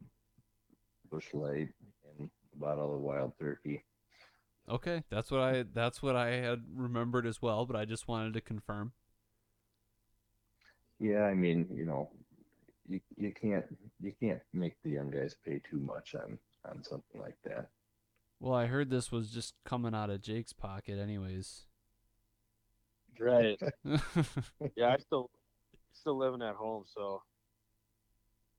Busch 1.09 1.33
Light 1.33 1.69
and 2.17 2.29
a 2.53 2.57
bottle 2.57 2.95
of 2.95 3.01
wild 3.01 3.33
turkey. 3.37 3.83
Okay, 4.71 5.03
that's 5.09 5.29
what 5.29 5.41
I 5.41 5.63
that's 5.73 6.01
what 6.01 6.15
I 6.15 6.29
had 6.31 6.63
remembered 6.73 7.27
as 7.27 7.41
well, 7.41 7.65
but 7.65 7.75
I 7.75 7.85
just 7.85 8.07
wanted 8.07 8.33
to 8.33 8.41
confirm. 8.41 8.93
Yeah, 10.99 11.23
I 11.23 11.33
mean, 11.33 11.67
you 11.73 11.85
know, 11.85 12.09
you 12.87 13.01
you 13.17 13.33
can't 13.33 13.65
you 14.01 14.13
can't 14.19 14.41
make 14.53 14.75
the 14.83 14.91
young 14.91 15.09
guys 15.09 15.35
pay 15.45 15.59
too 15.69 15.79
much 15.79 16.15
on 16.15 16.37
on 16.65 16.83
something 16.83 17.19
like 17.21 17.37
that. 17.45 17.69
Well, 18.41 18.53
I 18.53 18.65
heard 18.65 18.89
this 18.89 19.09
was 19.11 19.29
just 19.31 19.53
coming 19.63 19.93
out 19.95 20.09
of 20.09 20.21
Jake's 20.21 20.51
pocket 20.53 20.99
anyways. 20.99 21.65
right. 23.19 23.59
Yeah, 24.75 24.89
I 24.93 24.97
still 24.97 25.29
still 25.93 26.17
living 26.17 26.41
at 26.41 26.55
home, 26.55 26.85
so 26.87 27.23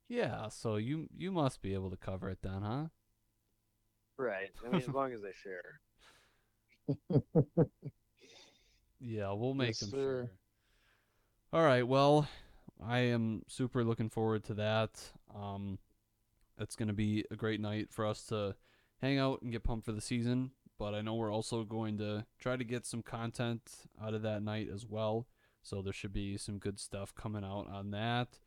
yeah, 0.09 0.49
so 0.49 0.77
you 0.77 1.09
you 1.17 1.33
must 1.33 1.63
be 1.63 1.75
able 1.75 1.91
to 1.91 1.97
cover 1.97 2.29
it 2.31 2.39
then, 2.43 2.63
huh? 2.63 2.87
right. 4.17 4.51
I 4.65 4.69
mean, 4.69 4.83
as 4.83 4.93
long 4.93 5.13
as 5.13 5.23
they 5.23 5.33
share. 5.33 5.81
Yeah, 9.01 9.33
we'll 9.33 9.55
make 9.55 9.79
Yes, 9.79 9.79
them 9.79 9.91
sir. 9.91 9.99
sure. 9.99 10.31
All 11.53 11.63
right, 11.63 11.87
well, 11.87 12.29
I 12.83 13.01
am 13.01 13.43
super 13.49 13.85
looking 13.85 14.09
forward 14.09 14.45
to 14.45 14.55
that. 14.55 15.01
Um, 15.35 15.79
it's 16.59 16.77
going 16.77 16.89
to 16.89 16.95
be 16.95 17.25
a 17.31 17.37
great 17.37 17.61
night 17.61 17.89
for 17.93 18.07
us 18.07 18.25
to 18.27 18.57
hang 19.01 19.19
out 19.19 19.43
and 19.43 19.53
get 19.53 19.65
pumped 19.65 19.87
for 19.87 19.93
the 19.93 20.01
season. 20.01 20.53
But 20.79 20.95
I 20.95 21.03
know 21.03 21.15
we're 21.15 21.33
also 21.33 21.65
going 21.65 21.99
to 21.99 22.27
try 22.39 22.57
to 22.57 22.65
get 22.65 22.87
some 22.87 23.03
content 23.03 23.63
out 24.03 24.15
of 24.15 24.23
that 24.23 24.43
night 24.43 24.69
as 24.73 24.87
well. 24.87 25.27
So 25.63 25.83
there 25.83 25.93
should 25.93 26.13
be 26.13 26.37
some 26.39 26.59
good 26.59 26.81
stuff 26.81 27.15
coming 27.15 27.45
out 27.45 27.69
on 27.71 27.91
that. 27.93 28.39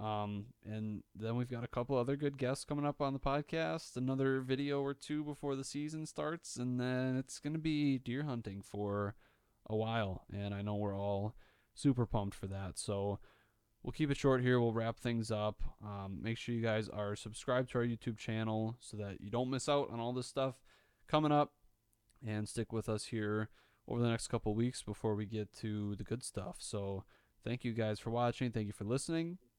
Um, 0.00 0.46
and 0.64 1.02
then 1.14 1.36
we've 1.36 1.50
got 1.50 1.64
a 1.64 1.68
couple 1.68 1.96
other 1.96 2.16
good 2.16 2.36
guests 2.36 2.64
coming 2.64 2.86
up 2.86 3.00
on 3.00 3.12
the 3.12 3.20
podcast. 3.20 3.96
Another 3.96 4.40
video 4.40 4.80
or 4.80 4.92
two 4.92 5.22
before 5.22 5.54
the 5.54 5.64
season 5.64 6.04
starts, 6.06 6.56
and 6.56 6.80
then 6.80 7.16
it's 7.16 7.38
going 7.38 7.52
to 7.52 7.60
be 7.60 7.98
deer 7.98 8.24
hunting 8.24 8.60
for 8.60 9.14
a 9.68 9.76
while. 9.76 10.24
And 10.32 10.52
I 10.52 10.62
know 10.62 10.74
we're 10.74 10.98
all 10.98 11.34
super 11.74 12.06
pumped 12.06 12.34
for 12.34 12.46
that. 12.48 12.78
So 12.78 13.20
we'll 13.82 13.92
keep 13.92 14.10
it 14.10 14.16
short 14.16 14.42
here. 14.42 14.60
We'll 14.60 14.72
wrap 14.72 14.98
things 14.98 15.30
up. 15.30 15.62
Um, 15.84 16.18
make 16.20 16.38
sure 16.38 16.54
you 16.54 16.62
guys 16.62 16.88
are 16.88 17.14
subscribed 17.14 17.70
to 17.70 17.78
our 17.78 17.84
YouTube 17.84 18.18
channel 18.18 18.76
so 18.80 18.96
that 18.96 19.20
you 19.20 19.30
don't 19.30 19.50
miss 19.50 19.68
out 19.68 19.90
on 19.90 20.00
all 20.00 20.12
this 20.12 20.26
stuff 20.26 20.56
coming 21.08 21.32
up. 21.32 21.52
And 22.26 22.48
stick 22.48 22.72
with 22.72 22.88
us 22.88 23.06
here 23.06 23.50
over 23.86 24.00
the 24.00 24.08
next 24.08 24.28
couple 24.28 24.54
weeks 24.54 24.82
before 24.82 25.14
we 25.14 25.26
get 25.26 25.52
to 25.58 25.94
the 25.96 26.04
good 26.04 26.22
stuff. 26.22 26.56
So 26.58 27.04
thank 27.44 27.64
you 27.64 27.74
guys 27.74 28.00
for 28.00 28.10
watching. 28.10 28.50
Thank 28.50 28.66
you 28.66 28.72
for 28.72 28.84
listening. 28.84 29.38